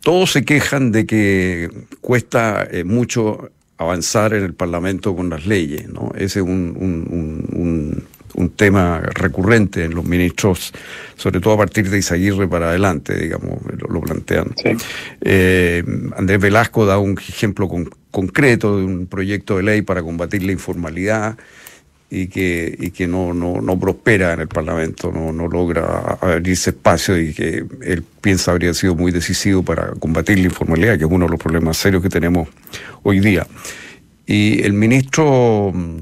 todos 0.00 0.32
se 0.32 0.44
quejan 0.44 0.92
de 0.92 1.06
que 1.06 1.70
cuesta 2.00 2.68
mucho 2.84 3.50
avanzar 3.78 4.34
en 4.34 4.44
el 4.44 4.54
Parlamento 4.54 5.14
con 5.14 5.30
las 5.30 5.46
leyes. 5.46 5.88
¿no? 5.88 6.12
Ese 6.14 6.40
es 6.40 6.44
un, 6.44 6.76
un, 7.52 8.04
tema 8.56 9.00
recurrente 9.00 9.84
en 9.84 9.94
los 9.94 10.04
ministros, 10.04 10.72
sobre 11.16 11.40
todo 11.40 11.54
a 11.54 11.58
partir 11.58 11.88
de 11.90 11.98
Isaguirre 11.98 12.48
para 12.48 12.68
adelante, 12.70 13.16
digamos, 13.16 13.58
lo, 13.88 14.00
plantean. 14.00 14.54
Eh, 15.20 15.82
Andrés 16.16 16.40
Velasco 16.40 16.86
da 16.86 16.98
un 16.98 17.18
ejemplo 17.18 17.68
concreto 18.10 18.78
de 18.78 18.84
un 18.84 19.06
proyecto 19.06 19.56
de 19.56 19.62
ley 19.62 19.82
para 19.82 20.02
combatir 20.02 20.42
la 20.42 20.52
informalidad 20.52 21.36
y 22.10 22.28
que, 22.28 22.76
y 22.78 22.90
que 22.90 23.08
no, 23.08 23.34
no, 23.34 23.60
no, 23.60 23.78
prospera 23.78 24.34
en 24.34 24.40
el 24.40 24.48
Parlamento, 24.48 25.10
no, 25.12 25.32
no 25.32 25.48
logra 25.48 26.18
abrirse 26.20 26.70
espacio 26.70 27.18
y 27.18 27.34
que 27.34 27.64
él 27.82 28.04
piensa 28.20 28.52
habría 28.52 28.72
sido 28.72 28.94
muy 28.94 29.10
decisivo 29.10 29.64
para 29.64 29.88
combatir 29.92 30.38
la 30.38 30.44
informalidad, 30.44 30.96
que 30.96 31.04
es 31.04 31.10
uno 31.10 31.24
de 31.24 31.32
los 31.32 31.40
problemas 31.40 31.76
serios 31.76 32.02
que 32.02 32.08
tenemos 32.08 32.48
hoy 33.02 33.18
día. 33.18 33.46
Y 34.26 34.62
el 34.62 34.74
ministro 34.74 35.72
mm, 35.74 35.96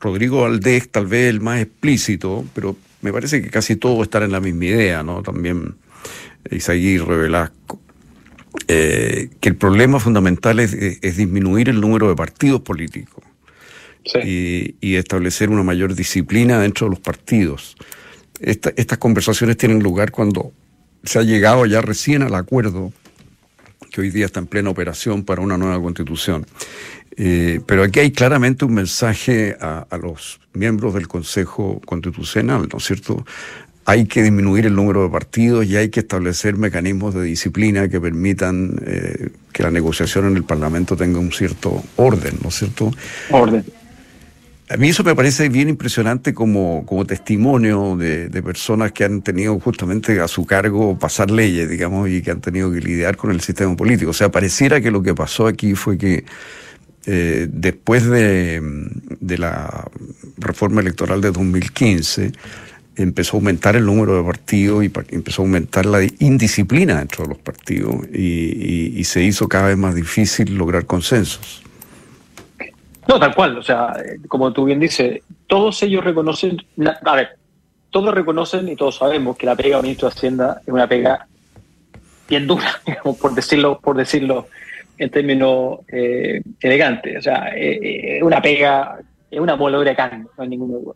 Rodrigo 0.00 0.42
Valdés, 0.42 0.88
tal 0.90 1.06
vez 1.06 1.30
el 1.30 1.40
más 1.40 1.60
explícito, 1.60 2.44
pero 2.54 2.76
me 3.02 3.12
parece 3.12 3.42
que 3.42 3.50
casi 3.50 3.76
todos 3.76 4.02
están 4.02 4.24
en 4.24 4.32
la 4.32 4.40
misma 4.40 4.66
idea, 4.66 5.02
¿no? 5.02 5.22
También 5.22 5.74
Isaguirre, 6.50 7.16
Velasco. 7.16 7.80
Eh, 8.68 9.28
que 9.40 9.50
el 9.50 9.56
problema 9.56 10.00
fundamental 10.00 10.58
es, 10.60 10.72
es 10.72 11.16
disminuir 11.16 11.68
el 11.68 11.80
número 11.80 12.08
de 12.08 12.16
partidos 12.16 12.62
políticos 12.62 13.22
y, 14.24 14.96
establecer 14.96 15.50
una 15.50 15.62
mayor 15.62 15.94
disciplina 15.94 16.58
dentro 16.58 16.86
de 16.86 16.90
los 16.90 17.00
partidos. 17.00 17.76
estas 18.40 18.98
conversaciones 18.98 19.56
tienen 19.56 19.82
lugar 19.82 20.10
cuando 20.10 20.52
se 21.04 21.18
ha 21.18 21.22
llegado 21.22 21.66
ya 21.66 21.80
recién 21.80 22.22
al 22.22 22.34
acuerdo 22.34 22.92
que 23.90 24.00
hoy 24.00 24.10
día 24.10 24.26
está 24.26 24.40
en 24.40 24.46
plena 24.46 24.70
operación 24.70 25.24
para 25.24 25.40
una 25.40 25.56
nueva 25.56 25.80
constitución. 25.80 26.46
Eh, 27.16 27.60
pero 27.64 27.82
aquí 27.82 28.00
hay 28.00 28.10
claramente 28.10 28.64
un 28.64 28.74
mensaje 28.74 29.56
a, 29.60 29.86
los 30.00 30.38
miembros 30.52 30.94
del 30.94 31.08
Consejo 31.08 31.80
Constitucional, 31.84 32.68
¿no 32.70 32.78
es 32.78 32.84
cierto? 32.84 33.24
Hay 33.86 34.06
que 34.06 34.22
disminuir 34.22 34.66
el 34.66 34.74
número 34.74 35.04
de 35.04 35.08
partidos 35.08 35.64
y 35.64 35.76
hay 35.76 35.88
que 35.88 36.00
establecer 36.00 36.56
mecanismos 36.56 37.14
de 37.14 37.22
disciplina 37.22 37.88
que 37.88 38.00
permitan 38.00 38.76
eh, 38.84 39.30
que 39.52 39.62
la 39.62 39.70
negociación 39.70 40.26
en 40.26 40.36
el 40.36 40.44
Parlamento 40.44 40.96
tenga 40.96 41.18
un 41.18 41.32
cierto 41.32 41.82
orden, 41.96 42.34
¿no 42.42 42.48
es 42.48 42.56
cierto? 42.56 42.90
Orden. 43.30 43.64
A 44.68 44.76
mí 44.76 44.88
eso 44.88 45.04
me 45.04 45.14
parece 45.14 45.48
bien 45.48 45.68
impresionante 45.68 46.34
como, 46.34 46.84
como 46.86 47.06
testimonio 47.06 47.96
de, 47.96 48.28
personas 48.42 48.90
que 48.90 49.04
han 49.04 49.22
tenido 49.22 49.58
justamente 49.60 50.20
a 50.20 50.26
su 50.26 50.44
cargo 50.44 50.98
pasar 50.98 51.30
leyes, 51.30 51.70
digamos, 51.70 52.08
y 52.08 52.20
que 52.20 52.32
han 52.32 52.40
tenido 52.40 52.72
que 52.72 52.80
lidiar 52.80 53.16
con 53.16 53.30
el 53.30 53.40
sistema 53.40 53.76
político. 53.76 54.10
O 54.10 54.14
sea, 54.14 54.28
pareciera 54.32 54.80
que 54.80 54.90
lo 54.90 55.04
que 55.04 55.14
pasó 55.14 55.46
aquí 55.46 55.76
fue 55.76 55.96
que 55.96 56.24
eh, 57.06 57.46
después 57.48 58.08
de, 58.08 58.60
la 59.20 59.88
reforma 60.38 60.80
electoral 60.80 61.20
de 61.20 61.30
2015 61.30 62.32
empezó 62.96 63.36
a 63.36 63.38
aumentar 63.38 63.76
el 63.76 63.86
número 63.86 64.16
de 64.16 64.24
partidos 64.24 64.84
y 64.84 64.90
empezó 65.10 65.42
a 65.42 65.44
aumentar 65.44 65.86
la 65.86 66.02
indisciplina 66.18 66.98
dentro 66.98 67.24
de 67.24 67.30
los 67.30 67.38
partidos 67.38 67.94
y 68.12 69.04
se 69.04 69.22
hizo 69.22 69.48
cada 69.48 69.68
vez 69.68 69.76
más 69.76 69.94
difícil 69.94 70.56
lograr 70.56 70.86
consensos. 70.86 71.62
No, 73.08 73.20
tal 73.20 73.34
cual. 73.34 73.58
O 73.58 73.62
sea, 73.62 73.94
como 74.28 74.52
tú 74.52 74.64
bien 74.64 74.80
dices, 74.80 75.22
todos 75.46 75.82
ellos 75.82 76.04
reconocen. 76.04 76.62
A 77.04 77.14
ver, 77.14 77.36
todos 77.90 78.14
reconocen 78.14 78.68
y 78.68 78.76
todos 78.76 78.96
sabemos 78.96 79.36
que 79.36 79.46
la 79.46 79.56
pega 79.56 79.76
del 79.76 79.84
ministro 79.84 80.08
de 80.08 80.14
Hacienda 80.14 80.60
es 80.66 80.72
una 80.72 80.88
pega 80.88 81.26
bien 82.28 82.46
dura, 82.46 82.80
por 83.20 83.34
decirlo, 83.34 83.78
por 83.80 83.96
decirlo 83.96 84.48
en 84.98 85.10
términos 85.10 85.80
eh, 85.88 86.42
elegantes. 86.60 87.18
O 87.18 87.22
sea, 87.22 87.48
es 87.48 87.78
eh, 87.78 88.18
eh, 88.18 88.22
una 88.22 88.40
pega, 88.40 88.98
es 89.30 89.40
una 89.40 89.56
moledora 89.56 89.90
de 89.90 89.96
carne, 89.96 90.24
no 90.36 90.42
hay 90.42 90.48
ninguna 90.48 90.78
duda. 90.78 90.94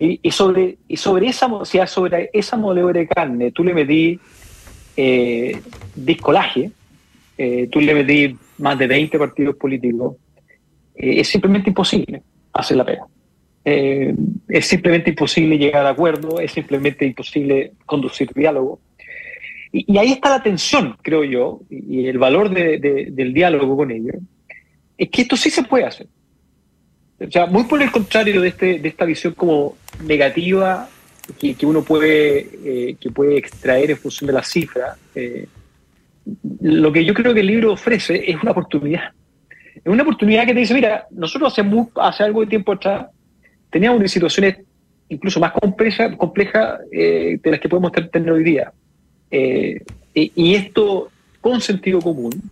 Y, 0.00 0.30
sobre, 0.30 0.78
y 0.86 0.96
sobre 0.96 1.26
esa 1.26 1.48
si 1.64 1.80
sobre 1.88 2.30
esa 2.32 2.56
moledora 2.56 3.00
de 3.00 3.08
carne 3.08 3.50
tú 3.50 3.64
le 3.64 3.74
metí 3.74 4.20
eh, 4.96 5.60
discolaje, 5.96 6.70
tú 7.70 7.80
le 7.80 7.94
metí 7.94 8.36
más 8.58 8.78
de 8.78 8.86
20 8.86 9.18
partidos 9.18 9.56
políticos, 9.56 10.16
eh, 10.94 11.20
es 11.20 11.28
simplemente 11.28 11.70
imposible 11.70 12.22
hacer 12.52 12.76
la 12.76 12.84
pega. 12.84 13.06
Eh, 13.64 14.14
es 14.48 14.66
simplemente 14.66 15.10
imposible 15.10 15.58
llegar 15.58 15.86
a 15.86 15.90
acuerdo, 15.90 16.40
es 16.40 16.52
simplemente 16.52 17.06
imposible 17.06 17.72
conducir 17.86 18.32
diálogo. 18.34 18.80
Y, 19.72 19.98
ahí 19.98 20.12
está 20.12 20.30
la 20.30 20.42
tensión, 20.42 20.96
creo 21.02 21.24
yo, 21.24 21.60
y, 21.68 22.06
el 22.06 22.18
valor 22.18 22.50
del 22.50 23.32
diálogo 23.34 23.76
con 23.76 23.90
ellos, 23.90 24.16
es 24.96 25.08
que 25.10 25.22
esto 25.22 25.36
sí 25.36 25.50
se 25.50 25.62
puede 25.62 25.84
hacer. 25.84 26.06
O 27.20 27.30
sea, 27.30 27.46
muy 27.46 27.64
por 27.64 27.82
el 27.82 27.90
contrario 27.90 28.40
de, 28.40 28.48
este, 28.48 28.78
de 28.78 28.88
esta 28.88 29.04
visión 29.04 29.34
como 29.34 29.76
negativa 30.04 30.88
que, 31.38 31.56
uno 31.66 31.82
puede, 31.82 32.48
eh, 32.64 32.96
que 32.98 33.10
puede 33.10 33.36
extraer 33.36 33.90
en 33.90 33.96
función 33.98 34.28
de 34.28 34.32
las 34.32 34.48
cifras, 34.48 34.96
lo 36.60 36.92
que 36.92 37.04
yo 37.04 37.14
creo 37.14 37.34
que 37.34 37.40
el 37.40 37.46
libro 37.46 37.72
ofrece 37.72 38.30
es 38.30 38.42
una 38.42 38.52
oportunidad 38.52 39.12
es 39.84 39.92
una 39.92 40.02
oportunidad 40.02 40.46
que 40.46 40.54
te 40.54 40.60
dice, 40.60 40.74
mira, 40.74 41.06
nosotros 41.10 41.52
hace, 41.52 41.68
hace 41.96 42.24
algo 42.24 42.40
de 42.40 42.46
tiempo 42.48 42.72
atrás 42.72 43.06
teníamos 43.70 44.10
situaciones 44.10 44.58
incluso 45.08 45.40
más 45.40 45.52
complejas 45.52 46.14
compleja, 46.16 46.78
eh, 46.92 47.38
de 47.42 47.50
las 47.50 47.60
que 47.60 47.68
podemos 47.68 47.92
tener 47.92 48.30
hoy 48.30 48.44
día. 48.44 48.72
Eh, 49.30 49.82
y, 50.14 50.54
esto 50.54 51.10
con 51.40 51.60
sentido 51.60 52.00
común, 52.00 52.50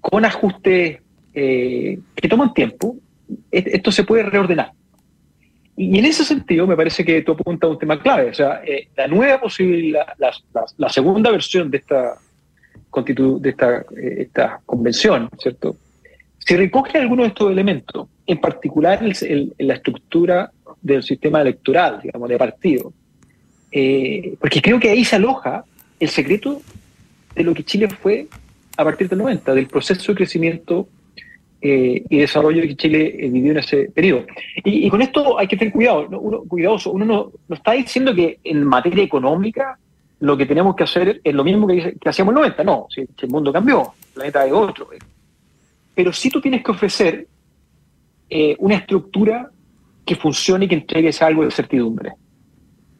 con 0.00 0.24
ajustes 0.24 1.00
eh, 1.34 1.98
que 2.14 2.28
toman 2.28 2.52
tiempo, 2.54 2.96
esto 3.50 3.92
se 3.92 4.04
puede 4.04 4.24
reordenar. 4.24 4.72
Y, 5.76 5.98
en 5.98 6.04
ese 6.04 6.24
sentido 6.24 6.66
me 6.66 6.76
parece 6.76 7.04
que 7.04 7.22
tú 7.22 7.32
apuntas 7.32 7.68
a 7.68 7.72
un 7.72 7.78
tema 7.78 8.00
clave. 8.00 8.30
O 8.30 8.34
sea, 8.34 8.62
la 8.96 9.06
nueva 9.06 9.40
posibilidad, 9.40 10.06
la, 10.18 10.88
segunda 10.88 11.30
versión 11.30 11.70
de 11.70 11.78
esta, 11.78 12.14
de 12.94 13.50
esta, 13.50 13.84
esta 13.96 14.60
convención, 14.66 15.28
¿cierto? 15.38 15.76
Si 16.38 16.56
recoge 16.56 16.98
alguno 16.98 17.22
de 17.22 17.28
estos 17.28 17.50
elementos, 17.50 18.08
en 18.26 18.40
particular 18.40 19.00
en 19.02 19.52
la 19.58 19.74
estructura 19.74 20.50
del 20.80 21.02
sistema 21.02 21.40
electoral, 21.40 22.00
digamos, 22.02 22.28
de 22.28 22.36
partido, 22.36 22.92
eh, 23.70 24.34
porque 24.38 24.60
creo 24.60 24.78
que 24.78 24.90
ahí 24.90 25.04
se 25.04 25.16
aloja 25.16 25.64
el 26.02 26.08
secreto 26.08 26.60
de 27.36 27.44
lo 27.44 27.54
que 27.54 27.62
Chile 27.62 27.88
fue 27.88 28.26
a 28.76 28.82
partir 28.82 29.08
del 29.08 29.20
90, 29.20 29.54
del 29.54 29.68
proceso 29.68 30.10
de 30.10 30.16
crecimiento 30.16 30.88
eh, 31.60 32.02
y 32.08 32.18
desarrollo 32.18 32.60
que 32.62 32.74
Chile 32.74 33.14
eh, 33.20 33.28
vivió 33.28 33.52
en 33.52 33.58
ese 33.58 33.88
periodo. 33.94 34.26
Y, 34.64 34.90
con 34.90 35.00
esto 35.00 35.38
hay 35.38 35.46
que 35.46 35.56
tener 35.56 35.72
cuidado, 35.72 36.08
uno, 36.18 36.42
cuidadoso, 36.48 36.90
uno 36.90 37.04
no, 37.04 37.54
está 37.54 37.72
diciendo 37.72 38.12
que 38.12 38.40
en 38.42 38.64
materia 38.64 39.04
económica 39.04 39.78
lo 40.18 40.36
que 40.36 40.44
tenemos 40.44 40.74
que 40.74 40.82
hacer 40.82 41.20
es 41.22 41.34
lo 41.34 41.44
mismo 41.44 41.68
que, 41.68 41.96
hacíamos 42.04 42.32
en 42.32 42.38
el 42.38 42.42
90, 42.42 42.64
no, 42.64 42.86
si, 42.90 43.02
el 43.02 43.28
mundo 43.28 43.52
cambió, 43.52 43.92
el 44.08 44.12
planeta 44.14 44.44
es 44.44 44.52
otro, 44.52 44.88
pero 45.94 46.12
sí 46.12 46.30
tú 46.30 46.40
tienes 46.40 46.64
que 46.64 46.72
ofrecer 46.72 47.28
eh, 48.28 48.56
una 48.58 48.74
estructura 48.74 49.48
que 50.04 50.16
funcione 50.16 50.64
y 50.64 50.68
que 50.68 50.74
entregues 50.74 51.22
algo 51.22 51.44
de 51.44 51.52
certidumbre. 51.52 52.12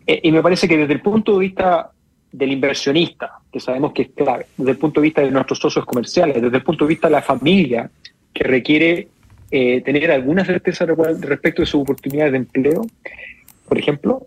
Y 0.07 0.33
me 0.33 0.43
parece 0.43 0.69
que 0.69 0.77
desde 0.77 0.95
el 0.95 1.01
punto 1.01 1.35
de 1.35 1.47
vista 1.47 1.92
del 2.33 2.53
inversionista, 2.53 3.31
que 3.53 3.61
sabemos 3.61 3.93
que 3.93 4.03
es 4.03 4.09
clave, 4.11 4.47
desde 4.57 4.73
el 4.73 4.79
punto 4.79 5.01
de 5.01 5.05
vista 5.05 5.21
de 5.21 5.31
nuestros 5.31 5.59
socios 5.59 5.85
comerciales, 5.85 6.41
desde 6.41 6.57
el 6.57 6.63
punto 6.63 6.85
de 6.85 6.89
vista 6.89 7.09
de 7.09 7.13
la 7.13 7.23
familia, 7.23 7.91
que 8.33 8.45
requiere 8.45 9.09
eh, 9.51 9.83
tener 9.83 10.11
alguna 10.11 10.45
certeza 10.45 10.87
respecto 10.87 11.63
de 11.63 11.67
sus 11.67 11.83
oportunidades 11.83 12.33
de 12.33 12.39
empleo, 12.39 12.87
por 13.69 13.79
ejemplo, 13.79 14.27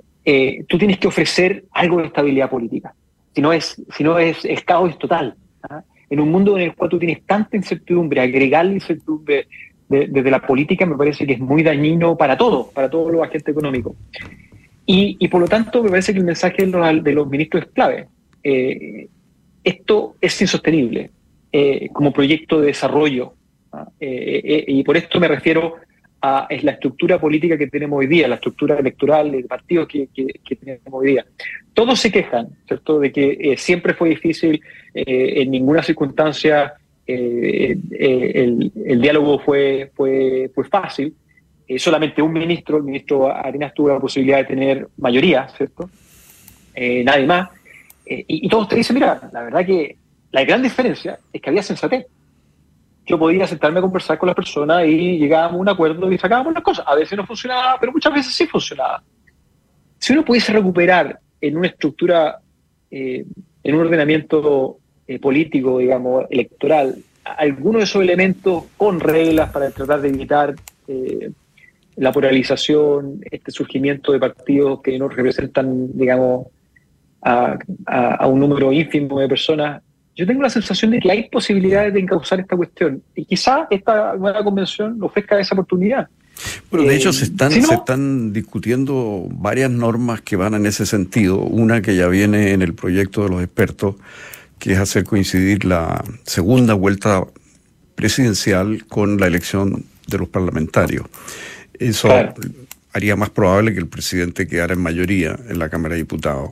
tú 0.68 0.78
tienes 0.80 0.98
que 0.98 1.08
ofrecer 1.08 1.66
algo 1.72 2.00
de 2.00 2.08
estabilidad 2.08 2.50
política. 2.50 2.96
Si 3.36 3.42
no 3.42 3.54
es, 3.54 3.80
si 3.96 4.04
no 4.04 4.18
es, 4.18 4.44
caos 4.66 4.98
total. 4.98 5.36
¿ah? 5.70 5.84
en 6.10 6.20
un 6.20 6.32
mundo 6.32 6.58
en 6.58 6.64
el 6.64 6.76
cual 6.76 6.90
tú 6.90 7.00
tienes 7.00 7.24
tanta 7.26 7.58
incertidumbre, 7.58 8.22
agregar 8.22 8.66
incertidumbre 8.66 9.48
desde 9.88 10.32
la 10.32 10.40
política 10.40 10.86
me 10.86 10.96
parece 10.96 11.28
que 11.28 11.34
es 11.34 11.40
muy 11.40 11.62
dañino 11.62 12.18
para 12.18 12.36
todos, 12.38 12.68
para 12.68 12.90
todos 12.90 13.12
los 13.12 13.22
agentes 13.22 13.52
económicos. 13.52 13.94
Y, 14.88 15.28
por 15.30 15.42
lo 15.42 15.48
tanto 15.48 15.82
me 15.82 15.90
parece 15.90 16.14
que 16.14 16.20
el 16.20 16.26
mensaje 16.26 16.66
de 16.66 17.12
los, 17.14 17.28
ministros 17.28 17.64
es 17.64 17.70
clave. 17.72 18.08
Eh, 18.44 19.08
esto 19.64 20.16
es 20.22 20.40
insostenible 20.42 21.10
eh, 21.52 21.90
como 21.92 22.14
proyecto 22.14 22.60
de 22.60 22.68
desarrollo. 22.68 23.34
Eh, 24.00 24.64
y 24.68 24.84
por 24.84 24.96
esto 24.96 25.20
me 25.20 25.28
refiero 25.28 25.76
es 26.50 26.64
la 26.64 26.72
estructura 26.72 27.20
política 27.20 27.56
que 27.56 27.68
tenemos 27.68 28.00
hoy 28.00 28.08
día, 28.08 28.28
la 28.28 28.36
estructura 28.36 28.80
electoral 28.80 29.32
de 29.32 29.44
partidos 29.44 29.88
que, 29.88 30.08
tenemos 30.56 30.88
hoy 30.92 31.12
día. 31.12 31.26
Todos 31.74 32.00
se 32.00 32.12
quejan, 32.12 32.48
¿cierto?, 32.68 33.00
de 33.00 33.12
que 33.12 33.54
siempre 33.58 33.94
fue 33.94 34.10
difícil, 34.10 34.60
en 34.96 35.52
ninguna 35.52 35.84
circunstancia 35.84 36.74
eh, 37.08 37.78
el, 37.92 39.02
diálogo 39.02 39.40
fue, 39.40 39.92
fue, 39.96 40.52
fue 40.54 40.64
fácil. 40.66 41.14
Solamente 41.78 42.22
un 42.22 42.34
ministro, 42.34 42.78
el 42.78 42.84
ministro 42.84 43.28
Arenas, 43.34 43.74
tuvo 43.74 43.90
la 43.90 44.00
posibilidad 44.00 44.38
de 44.38 44.46
tener 44.46 44.88
mayoría, 44.98 45.48
¿cierto? 45.50 45.90
nadie 46.76 47.26
más. 47.26 47.50
Y, 48.06 48.46
y, 48.46 48.50
todos 48.50 48.68
te 48.68 48.76
dicen, 48.76 48.94
mira, 48.94 49.30
la 49.32 49.42
verdad 49.44 49.66
que 49.66 49.98
la 50.32 50.44
gran 50.44 50.62
diferencia 50.62 51.18
es 51.34 51.42
que 51.42 51.50
había 51.50 51.64
sensatez 51.64 52.06
yo 53.06 53.20
podía 53.20 53.46
sentarme 53.46 53.80
a 53.80 53.82
conversar 53.82 54.18
con 54.18 54.28
la 54.28 54.36
persona 54.36 54.84
y 54.86 55.20
llegábamos 55.20 55.58
a 55.58 55.62
un 55.62 55.70
acuerdo 55.70 56.12
y 56.12 56.18
sacábamos 56.18 56.54
las 56.54 56.64
cosas. 56.64 56.86
A 56.88 56.96
veces 56.96 57.18
no 57.18 57.26
funcionaba, 57.26 57.78
pero 57.80 57.92
muchas 57.92 58.14
veces 58.14 58.34
sí 58.34 58.48
funcionaba. 58.48 59.04
Si 60.00 60.14
uno 60.14 60.26
pudiese 60.26 60.52
recuperar 60.52 61.20
en 61.40 61.58
una 61.58 61.68
estructura, 61.68 62.40
eh, 62.90 63.26
en 63.64 63.76
un 63.76 63.82
ordenamiento 63.82 64.80
eh, 65.08 65.20
político, 65.20 65.78
digamos, 65.78 66.26
electoral, 66.30 66.96
algunos 67.24 67.82
de 67.82 67.84
esos 67.84 68.02
elementos 68.02 68.64
con 68.78 69.00
reglas 69.00 69.52
para 69.52 69.70
tratar 69.70 70.02
de 70.02 70.10
evitar 70.10 70.56
eh, 70.88 71.32
la 71.98 72.12
polarización, 72.12 73.22
este 73.30 73.52
surgimiento 73.52 74.12
de 74.12 74.20
partidos 74.20 74.82
que 74.82 74.98
no 75.00 75.08
representan, 75.10 75.98
digamos, 75.98 76.48
a 77.22 78.28
un 78.28 78.40
número 78.40 78.72
ínfimo 78.72 79.20
de 79.20 79.28
personas, 79.28 79.82
yo 80.16 80.26
tengo 80.26 80.42
la 80.42 80.50
sensación 80.50 80.92
de 80.92 81.00
que 81.00 81.12
hay 81.12 81.30
posibilidades 81.30 81.94
de 81.94 82.00
encauzar 82.00 82.40
esta 82.40 82.56
cuestión 82.56 83.04
y 83.16 83.26
quizá 83.26 83.68
esta 83.70 84.16
nueva 84.16 84.44
convención 84.44 84.98
ofrezca 85.02 85.40
esa 85.40 85.56
oportunidad. 85.56 86.08
Bueno, 86.72 86.88
de 86.88 86.96
hecho 86.96 87.12
se 87.12 87.26
eh, 87.26 87.28
están, 87.32 87.52
se 87.52 87.74
están 87.74 88.32
discutiendo 88.32 89.28
varias 89.32 89.70
normas 89.72 90.22
que 90.22 90.38
van 90.38 90.54
en 90.54 90.66
ese 90.66 90.86
sentido. 90.86 91.40
Una 91.40 91.82
que 91.82 91.96
ya 91.96 92.08
viene 92.08 92.52
en 92.52 92.62
el 92.62 92.74
proyecto 92.74 93.24
de 93.24 93.30
los 93.30 93.44
expertos, 93.44 93.96
que 94.58 94.74
es 94.74 94.80
hacer 94.80 95.04
coincidir 95.04 95.66
la 95.66 96.04
segunda 96.24 96.74
vuelta 96.74 97.26
presidencial 97.96 98.86
con 98.88 99.20
la 99.20 99.28
elección 99.28 99.86
de 100.08 100.18
los 100.18 100.30
parlamentarios. 100.30 101.06
Eso 101.80 102.10
haría 102.94 103.16
más 103.16 103.30
probable 103.30 103.74
que 103.74 103.80
el 103.80 103.88
presidente 103.88 104.48
quedara 104.48 104.74
en 104.74 104.82
mayoría 104.82 105.38
en 105.50 105.60
la 105.60 105.70
Cámara 105.70 105.96
de 105.96 106.02
Diputados 106.02 106.52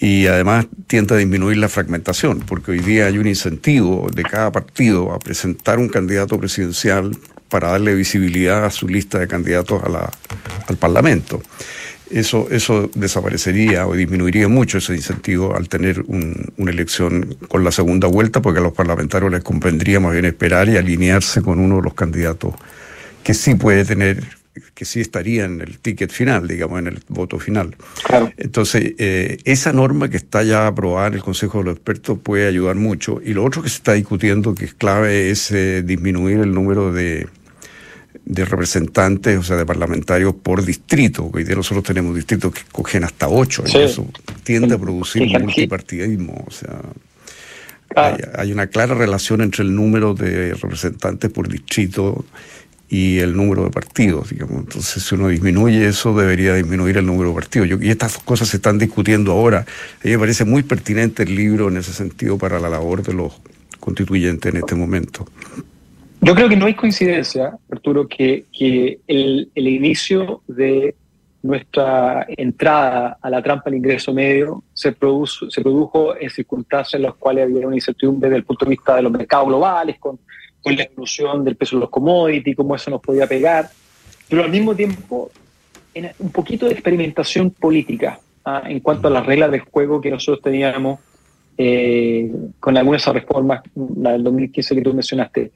y 0.00 0.26
además 0.26 0.66
tiende 0.86 1.14
a 1.14 1.18
disminuir 1.18 1.58
la 1.58 1.68
fragmentación, 1.68 2.40
porque 2.40 2.70
hoy 2.70 2.78
día 2.78 3.06
hay 3.06 3.18
un 3.18 3.26
incentivo 3.26 4.08
de 4.14 4.22
cada 4.22 4.50
partido 4.50 5.12
a 5.12 5.18
presentar 5.18 5.78
un 5.78 5.90
candidato 5.90 6.38
presidencial 6.38 7.14
para 7.50 7.72
darle 7.72 7.94
visibilidad 7.94 8.64
a 8.64 8.70
su 8.70 8.88
lista 8.88 9.18
de 9.18 9.28
candidatos 9.28 9.82
a 9.84 9.90
la, 9.90 10.10
al 10.68 10.76
Parlamento. 10.78 11.42
Eso, 12.08 12.48
eso 12.50 12.90
desaparecería 12.94 13.86
o 13.86 13.94
disminuiría 13.94 14.48
mucho 14.48 14.78
ese 14.78 14.94
incentivo 14.94 15.54
al 15.54 15.68
tener 15.68 16.02
una 16.08 16.70
elección 16.70 17.36
con 17.46 17.62
la 17.62 17.70
segunda 17.70 18.08
vuelta, 18.08 18.40
porque 18.40 18.60
a 18.60 18.62
los 18.62 18.72
parlamentarios 18.72 19.30
les 19.30 19.44
convendría 19.44 20.00
más 20.00 20.12
bien 20.12 20.24
esperar 20.24 20.68
y 20.70 20.78
alinearse 20.78 21.42
con 21.42 21.60
uno 21.60 21.76
de 21.76 21.82
los 21.82 21.94
candidatos 21.94 22.54
que 23.22 23.34
sí 23.34 23.54
puede 23.54 23.84
tener 23.84 24.40
que 24.74 24.84
sí 24.84 25.00
estaría 25.00 25.44
en 25.44 25.60
el 25.60 25.78
ticket 25.78 26.10
final, 26.10 26.48
digamos, 26.48 26.78
en 26.80 26.88
el 26.88 26.98
voto 27.08 27.38
final. 27.38 27.76
Entonces, 28.36 28.94
eh, 28.98 29.38
esa 29.44 29.72
norma 29.72 30.08
que 30.08 30.16
está 30.16 30.42
ya 30.42 30.66
aprobada 30.66 31.08
en 31.08 31.14
el 31.14 31.22
Consejo 31.22 31.58
de 31.58 31.64
los 31.64 31.74
Expertos 31.76 32.18
puede 32.18 32.48
ayudar 32.48 32.76
mucho. 32.76 33.20
Y 33.24 33.32
lo 33.32 33.44
otro 33.44 33.62
que 33.62 33.68
se 33.68 33.76
está 33.76 33.92
discutiendo, 33.92 34.54
que 34.54 34.64
es 34.64 34.74
clave, 34.74 35.30
es 35.30 35.50
eh, 35.52 35.82
disminuir 35.82 36.38
el 36.38 36.52
número 36.52 36.92
de, 36.92 37.28
de 38.24 38.44
representantes, 38.44 39.38
o 39.38 39.42
sea, 39.42 39.56
de 39.56 39.66
parlamentarios 39.66 40.34
por 40.34 40.64
distrito. 40.64 41.30
Hoy 41.32 41.44
día 41.44 41.56
nosotros 41.56 41.84
tenemos 41.84 42.14
distritos 42.14 42.52
que 42.52 42.62
cogen 42.72 43.04
hasta 43.04 43.28
ocho, 43.28 43.62
y 43.66 43.78
eso 43.78 44.08
tiende 44.42 44.74
a 44.74 44.78
producir 44.78 45.22
multipartidismo. 45.38 46.44
O 46.46 46.50
sea, 46.50 46.80
hay 48.34 48.52
una 48.52 48.68
clara 48.68 48.94
relación 48.94 49.40
entre 49.40 49.64
el 49.64 49.74
número 49.74 50.14
de 50.14 50.54
representantes 50.54 51.30
por 51.30 51.48
distrito 51.48 52.24
y 52.92 53.20
el 53.20 53.36
número 53.36 53.62
de 53.62 53.70
partidos, 53.70 54.30
digamos. 54.30 54.58
Entonces, 54.58 55.04
si 55.04 55.14
uno 55.14 55.28
disminuye 55.28 55.86
eso, 55.86 56.12
debería 56.12 56.54
disminuir 56.54 56.98
el 56.98 57.06
número 57.06 57.28
de 57.28 57.36
partidos. 57.36 57.80
y 57.80 57.88
estas 57.88 58.18
cosas 58.18 58.48
se 58.48 58.56
están 58.56 58.78
discutiendo 58.78 59.30
ahora. 59.30 59.60
A 59.60 60.04
mí 60.04 60.10
me 60.10 60.18
parece 60.18 60.44
muy 60.44 60.64
pertinente 60.64 61.22
el 61.22 61.36
libro 61.36 61.68
en 61.68 61.76
ese 61.76 61.92
sentido 61.92 62.36
para 62.36 62.58
la 62.58 62.68
labor 62.68 63.04
de 63.04 63.14
los 63.14 63.40
constituyentes 63.78 64.52
en 64.52 64.58
este 64.58 64.74
momento. 64.74 65.24
Yo 66.20 66.34
creo 66.34 66.48
que 66.48 66.56
no 66.56 66.66
hay 66.66 66.74
coincidencia, 66.74 67.56
Arturo, 67.70 68.08
que, 68.08 68.44
que 68.52 68.98
el, 69.06 69.50
el 69.54 69.68
inicio 69.68 70.42
de 70.48 70.96
nuestra 71.42 72.26
entrada 72.28 73.18
a 73.22 73.30
la 73.30 73.40
trampa 73.40 73.70
del 73.70 73.78
ingreso 73.78 74.12
medio 74.12 74.64
se, 74.74 74.92
produjo, 74.92 75.48
se 75.48 75.62
produjo 75.62 76.16
en 76.16 76.28
circunstancias 76.28 76.94
en 76.94 77.02
las 77.02 77.14
cuales 77.14 77.44
había 77.44 77.66
una 77.66 77.76
incertidumbre 77.76 78.28
desde 78.28 78.38
el 78.38 78.44
punto 78.44 78.64
de 78.64 78.70
vista 78.70 78.96
de 78.96 79.02
los 79.02 79.12
mercados 79.12 79.46
globales, 79.46 79.98
con 79.98 80.18
con 80.62 80.76
la 80.76 80.84
evolución 80.84 81.44
del 81.44 81.56
peso 81.56 81.76
de 81.76 81.80
los 81.80 81.90
commodities, 81.90 82.56
cómo 82.56 82.74
eso 82.74 82.90
nos 82.90 83.00
podía 83.00 83.26
pegar, 83.26 83.70
pero 84.28 84.44
al 84.44 84.50
mismo 84.50 84.74
tiempo 84.74 85.30
un 86.18 86.30
poquito 86.30 86.66
de 86.66 86.72
experimentación 86.72 87.50
política 87.50 88.20
¿ah? 88.44 88.62
en 88.66 88.80
cuanto 88.80 89.08
a 89.08 89.10
las 89.10 89.26
reglas 89.26 89.50
del 89.50 89.60
juego 89.60 90.00
que 90.00 90.10
nosotros 90.10 90.42
teníamos 90.42 91.00
eh, 91.58 92.30
con 92.58 92.76
algunas 92.76 93.06
reformas, 93.06 93.62
la 93.96 94.12
del 94.12 94.24
2015 94.24 94.74
que 94.76 94.82
tú 94.82 94.94
mencionaste. 94.94 95.50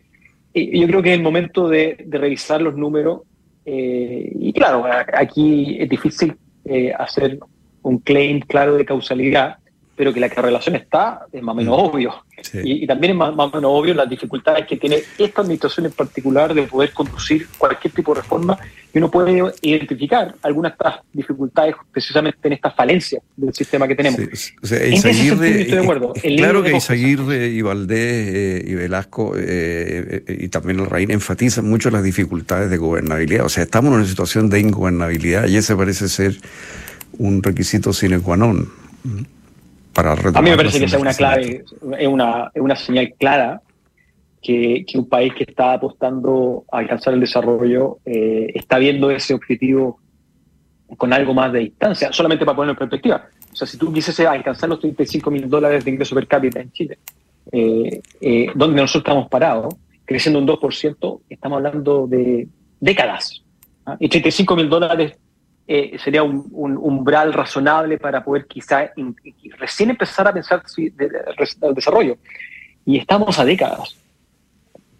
Y 0.52 0.80
yo 0.80 0.86
creo 0.86 1.02
que 1.02 1.12
es 1.12 1.16
el 1.16 1.22
momento 1.22 1.68
de, 1.68 2.04
revisar 2.10 2.60
los 2.60 2.76
números 2.76 3.22
eh, 3.64 4.30
y 4.38 4.52
claro, 4.52 4.84
aquí 5.14 5.78
es 5.80 5.88
difícil 5.88 6.36
eh, 6.64 6.92
hacer 6.96 7.38
un 7.82 7.98
claim 7.98 8.40
claro 8.40 8.76
de 8.76 8.84
causalidad, 8.84 9.56
pero 9.96 10.12
que 10.12 10.20
la 10.20 10.28
correlación 10.28 10.76
está 10.76 11.26
es 11.32 11.42
más 11.42 11.52
o 11.52 11.56
menos 11.56 11.76
mm. 11.76 11.84
obvio. 11.84 12.24
Y, 12.52 12.86
también 12.86 13.12
es 13.12 13.16
más, 13.16 13.30
o 13.30 13.50
menos 13.50 13.64
obvio 13.64 13.94
las 13.94 14.08
dificultades 14.08 14.66
que 14.66 14.76
tiene 14.76 14.98
esta 15.18 15.40
administración 15.40 15.86
en 15.86 15.92
particular 15.92 16.52
de 16.52 16.64
poder 16.64 16.92
conducir 16.92 17.48
cualquier 17.56 17.92
tipo 17.92 18.14
de 18.14 18.20
reforma 18.20 18.58
y 18.92 18.98
uno 18.98 19.10
puede 19.10 19.42
identificar 19.62 20.34
algunas 20.42 20.72
de 20.72 20.74
estas 20.74 21.04
dificultades 21.12 21.74
precisamente 21.90 22.38
en 22.42 22.52
estas 22.52 22.74
falencias 22.74 23.22
del 23.36 23.54
sistema 23.54 23.88
que 23.88 23.94
tenemos. 23.94 24.20
O 24.62 24.66
sea, 24.66 24.86
Isaguirre, 24.86 25.62
estoy 25.62 25.76
de 25.76 25.82
acuerdo. 25.82 26.12
claro 26.12 26.62
que 26.62 26.76
Isaguirre 26.76 27.48
y 27.48 27.62
Valdés 27.62 28.34
eh, 28.34 28.64
y 28.66 28.74
Velasco 28.74 29.34
eh, 29.36 30.22
eh, 30.26 30.38
y 30.40 30.48
también 30.48 30.80
el 30.80 30.86
Reina 30.86 31.14
enfatizan 31.14 31.68
mucho 31.68 31.90
las 31.90 32.02
dificultades 32.02 32.68
de 32.68 32.76
gobernabilidad. 32.76 33.46
O 33.46 33.48
sea, 33.48 33.64
estamos 33.64 33.92
en 33.92 34.00
una 34.00 34.06
situación 34.06 34.50
de 34.50 34.60
ingobernabilidad 34.60 35.48
y 35.48 35.56
ese 35.56 35.74
parece 35.76 36.08
ser 36.08 36.36
un 37.18 37.42
requisito 37.42 37.92
sine 37.92 38.18
qua 38.20 38.36
non. 38.36 38.68
A 40.38 40.42
mí 40.42 40.50
me 40.50 40.56
parece 40.56 40.78
que 40.78 40.86
es 40.86 40.92
una 40.94 41.14
clave, 41.14 41.64
es 41.98 42.08
una, 42.08 42.50
es 42.52 42.60
una 42.60 42.76
señal 42.76 43.14
clara 43.18 43.60
que, 44.42 44.84
que, 44.86 44.98
un 44.98 45.08
país 45.08 45.32
que 45.34 45.44
está 45.44 45.74
apostando 45.74 46.64
a 46.70 46.78
alcanzar 46.78 47.14
el 47.14 47.20
desarrollo 47.20 47.98
eh, 48.04 48.52
está 48.54 48.78
viendo 48.78 49.10
ese 49.10 49.34
objetivo 49.34 50.00
con 50.96 51.12
algo 51.12 51.32
más 51.32 51.52
de 51.52 51.60
distancia, 51.60 52.12
solamente 52.12 52.44
para 52.44 52.56
ponerlo 52.56 52.72
en 52.72 52.78
perspectiva. 52.78 53.26
O 53.52 53.56
sea, 53.56 53.66
si 53.66 53.78
tú 53.78 53.92
quisieses 53.92 54.26
alcanzar 54.26 54.68
los 54.68 54.80
35 54.80 55.30
mil 55.30 55.48
dólares 55.48 55.84
de 55.84 55.90
ingreso 55.90 56.14
per 56.14 56.26
cápita 56.26 56.60
en 56.60 56.72
Chile, 56.72 56.98
eh, 57.52 58.00
eh, 58.20 58.46
donde 58.54 58.80
nosotros 58.80 59.02
estamos 59.02 59.28
parados, 59.28 59.74
creciendo 60.04 60.38
un 60.38 60.46
2%, 60.46 61.20
estamos 61.28 61.56
hablando 61.56 62.06
de 62.06 62.48
décadas. 62.80 63.42
¿ah? 63.86 63.96
Y 63.98 64.08
35 64.08 64.56
mil 64.56 64.68
dólares 64.68 65.16
eh, 65.66 65.96
sería 66.02 66.22
un, 66.22 66.46
umbral 66.52 67.32
razonable 67.32 67.98
para 67.98 68.22
poder 68.22 68.46
quizá 68.46 68.92
recién 69.58 69.90
empezar 69.90 70.28
a 70.28 70.32
pensar 70.32 70.62
el 70.76 71.74
desarrollo. 71.74 72.18
Y 72.84 72.98
estamos 72.98 73.38
a 73.38 73.44
décadas. 73.44 73.96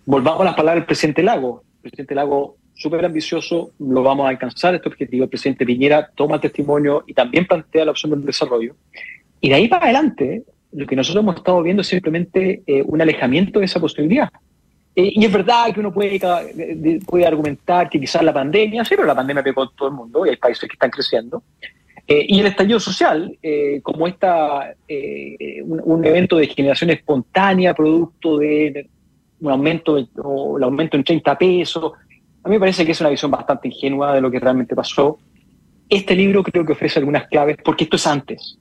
Volvamos 0.07 0.41
a 0.41 0.45
las 0.45 0.55
palabras 0.55 0.83
del 0.83 0.87
presidente 0.87 1.23
Lago. 1.23 1.63
El 1.77 1.81
presidente 1.83 2.15
Lago, 2.15 2.57
súper 2.75 3.05
ambicioso, 3.05 3.73
lo 3.79 4.03
vamos 4.03 4.27
a 4.27 4.31
alcanzar 4.31 4.75
este 4.75 4.89
objetivo. 4.89 5.25
El 5.25 5.31
presidente 5.31 5.67
Piñera 5.67 6.11
toma 6.15 6.41
testimonio 6.41 7.05
y 7.07 7.13
también 7.13 7.47
plantea 7.47 7.85
la 7.85 7.91
opción 7.91 8.13
del 8.13 8.25
desarrollo. 8.25 8.75
Y 9.41 9.51
de 9.51 9.55
ahí 9.57 9.69
para 9.69 9.85
adelante, 9.85 10.45
lo 10.73 10.87
que 10.87 10.97
nosotros 10.97 11.23
hemos 11.23 11.37
estado 11.37 11.63
viendo 11.63 11.83
es 11.83 11.89
simplemente 11.89 12.63
eh, 12.67 12.83
un 12.87 13.03
alejamiento 13.03 13.59
de 13.59 13.67
esa 13.67 13.81
posibilidad. 13.81 14.31
Eh, 14.97 15.13
y 15.17 15.25
es 15.25 15.33
verdad 15.33 15.73
que 15.73 15.81
uno 15.81 15.93
puede, 15.93 16.21
puede 17.05 17.27
argumentar 17.27 17.91
que 17.91 17.99
quizás 17.99 18.23
la 18.23 18.33
pandemia, 18.33 18.85
sí, 18.85 18.95
pero 18.95 19.07
la 19.07 19.15
pandemia 19.15 19.43
pegó 19.43 19.63
a 19.63 19.71
todo 19.75 19.89
el 19.89 19.95
mundo 19.95 20.25
y 20.25 20.31
hay 20.31 20.37
países 20.37 20.69
que 20.69 20.75
están 20.75 20.91
creciendo. 20.91 21.43
Eh, 22.07 22.27
y 22.29 22.41
el 22.41 22.47
estallido 22.47 22.79
social, 22.79 23.37
eh, 23.43 23.81
como 23.83 24.07
esta, 24.07 24.75
un, 25.65 26.05
evento 26.05 26.37
de 26.37 26.47
generación 26.47 26.91
espontánea, 26.91 27.75
producto 27.75 28.39
de 28.39 28.89
un 29.41 29.51
aumento, 29.51 29.97
o 30.23 30.59
el 30.59 30.65
aumento 30.65 30.97
en 30.97 31.05
30 31.05 31.39
pesos, 31.39 31.93
a 32.45 32.49
mí 32.49 32.55
me 32.57 32.61
parece 32.61 32.85
que 32.85 32.93
es 32.93 33.01
una 33.01 33.11
visión 33.11 33.31
bastante 33.31 33.69
ingenua 33.69 34.15
de 34.15 34.21
lo 34.21 34.31
que 34.31 34.39
realmente 34.39 34.77
pasó. 34.77 35.19
Este 35.89 36.15
libro 36.15 36.43
creo 36.43 36.65
que 36.65 36.73
ofrece 36.73 36.99
algunas 36.99 37.27
claves, 37.27 37.57
porque 37.65 37.85
esto 37.85 37.97
es 37.97 38.07
antes. 38.07 38.59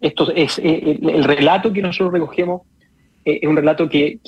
Esto 0.00 0.30
es 0.30 0.58
el 0.58 1.24
relato 1.24 1.72
que 1.72 1.82
nosotros 1.82 2.12
recogemos 2.12 2.62
es 3.24 3.48
un 3.48 3.56
relato 3.56 3.88
que, 3.88 4.18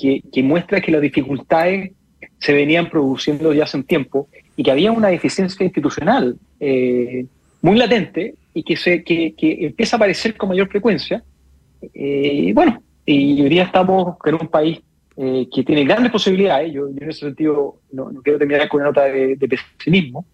muestra 0.43 0.81
que 0.81 0.91
las 0.91 1.01
dificultades 1.01 1.91
se 2.39 2.53
venían 2.53 2.89
produciendo 2.89 3.53
ya 3.53 3.63
hace 3.63 3.77
un 3.77 3.83
tiempo 3.83 4.27
y 4.55 4.63
que 4.63 4.71
había 4.71 4.91
una 4.91 5.09
deficiencia 5.09 5.63
institucional 5.63 6.35
eh, 6.59 7.25
muy 7.61 7.77
latente 7.77 8.35
y 8.53 8.63
que, 8.63 8.75
se, 8.75 9.03
que, 9.03 9.33
empieza 9.39 9.95
a 9.95 9.97
aparecer 9.97 10.35
con 10.35 10.49
mayor 10.49 10.67
frecuencia. 10.67 11.23
Eh, 11.93 12.51
bueno, 12.53 12.81
y 13.05 13.41
hoy 13.41 13.49
día 13.49 13.63
estamos 13.63 14.17
en 14.25 14.35
un 14.35 14.47
país 14.47 14.79
eh, 15.17 15.47
que 15.53 15.63
tiene 15.63 15.83
grandes 15.83 16.11
posibilidades, 16.11 16.73
yo, 16.73 16.87
en 16.87 17.09
ese 17.09 17.21
sentido 17.21 17.77
no, 17.91 18.11
quiero 18.23 18.39
terminar 18.39 18.67
con 18.69 18.81
una 18.81 18.89
nota 18.89 19.03
de, 19.03 19.37
pesimismo, 19.77 20.25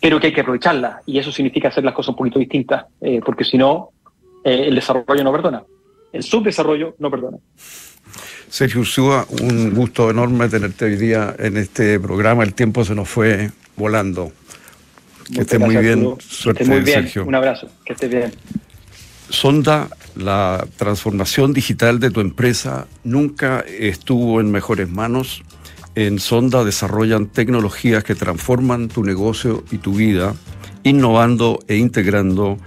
pero 0.00 0.20
que 0.20 0.28
hay 0.28 0.32
que 0.32 0.40
aprovecharla. 0.40 1.02
Y 1.06 1.18
eso 1.18 1.32
significa 1.32 1.68
hacer 1.68 1.84
las 1.84 1.94
cosas 1.94 2.10
un 2.10 2.16
poquito 2.16 2.38
distintas, 2.38 2.86
porque 3.24 3.44
si 3.44 3.58
no, 3.58 3.90
el 4.44 4.74
desarrollo 4.74 5.24
no 5.24 5.32
perdona, 5.32 5.64
el 6.14 6.22
subdesarrollo 6.22 6.94
no 6.98 7.10
perdona. 7.10 7.38
Sergio 8.48 8.82
Ursúa, 8.82 9.26
un 9.42 9.74
gusto 9.74 10.10
enorme 10.10 10.48
tenerte 10.48 10.84
hoy 10.84 10.96
día 10.96 11.34
en 11.38 11.56
este 11.56 11.98
programa. 11.98 12.44
El 12.44 12.54
tiempo 12.54 12.84
se 12.84 12.94
nos 12.94 13.08
fue 13.08 13.50
volando. 13.76 14.32
Que 15.32 15.40
esté 15.40 15.58
muy 15.58 15.76
bien. 15.76 16.14
Suerte, 16.20 16.64
muy 16.64 16.80
bien. 16.80 17.02
Sergio. 17.02 17.24
Un 17.26 17.34
abrazo. 17.34 17.68
Que 17.84 17.94
estés 17.94 18.10
bien. 18.10 18.32
Sonda, 19.28 19.88
la 20.14 20.64
transformación 20.76 21.52
digital 21.52 21.98
de 21.98 22.10
tu 22.10 22.20
empresa 22.20 22.86
nunca 23.02 23.64
estuvo 23.66 24.40
en 24.40 24.52
mejores 24.52 24.88
manos. 24.88 25.42
En 25.96 26.20
Sonda 26.20 26.62
desarrollan 26.62 27.26
tecnologías 27.26 28.04
que 28.04 28.14
transforman 28.14 28.86
tu 28.86 29.02
negocio 29.02 29.64
y 29.72 29.78
tu 29.78 29.94
vida, 29.94 30.34
innovando 30.84 31.58
e 31.66 31.76
integrando 31.76 32.58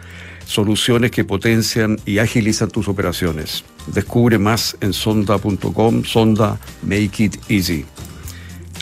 soluciones 0.47 1.11
que 1.11 1.25
potencian 1.25 1.99
y 2.05 2.19
agilizan 2.19 2.69
tus 2.69 2.87
operaciones. 2.87 3.63
Descubre 3.87 4.39
más 4.39 4.77
en 4.81 4.93
sonda.com, 4.93 6.03
sonda 6.03 6.59
Make 6.81 7.23
It 7.23 7.35
Easy. 7.49 7.85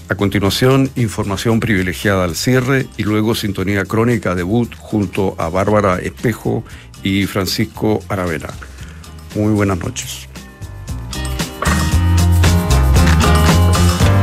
A 0.08 0.16
continuación, 0.16 0.92
información 0.96 1.60
privilegiada 1.60 2.26
al 2.26 2.36
cierre 2.36 2.86
y 2.96 3.04
luego 3.04 3.34
sintonía 3.34 3.86
crónica 3.86 4.36
debut 4.36 4.74
junto 4.78 5.36
a 5.40 5.50
Bárbara 5.50 5.98
Espejo 5.98 6.64
y 7.04 7.26
Francisco 7.26 8.04
Aravena. 8.08 8.50
Muy 9.36 9.54
buenas 9.54 9.80
noches. 9.80 10.30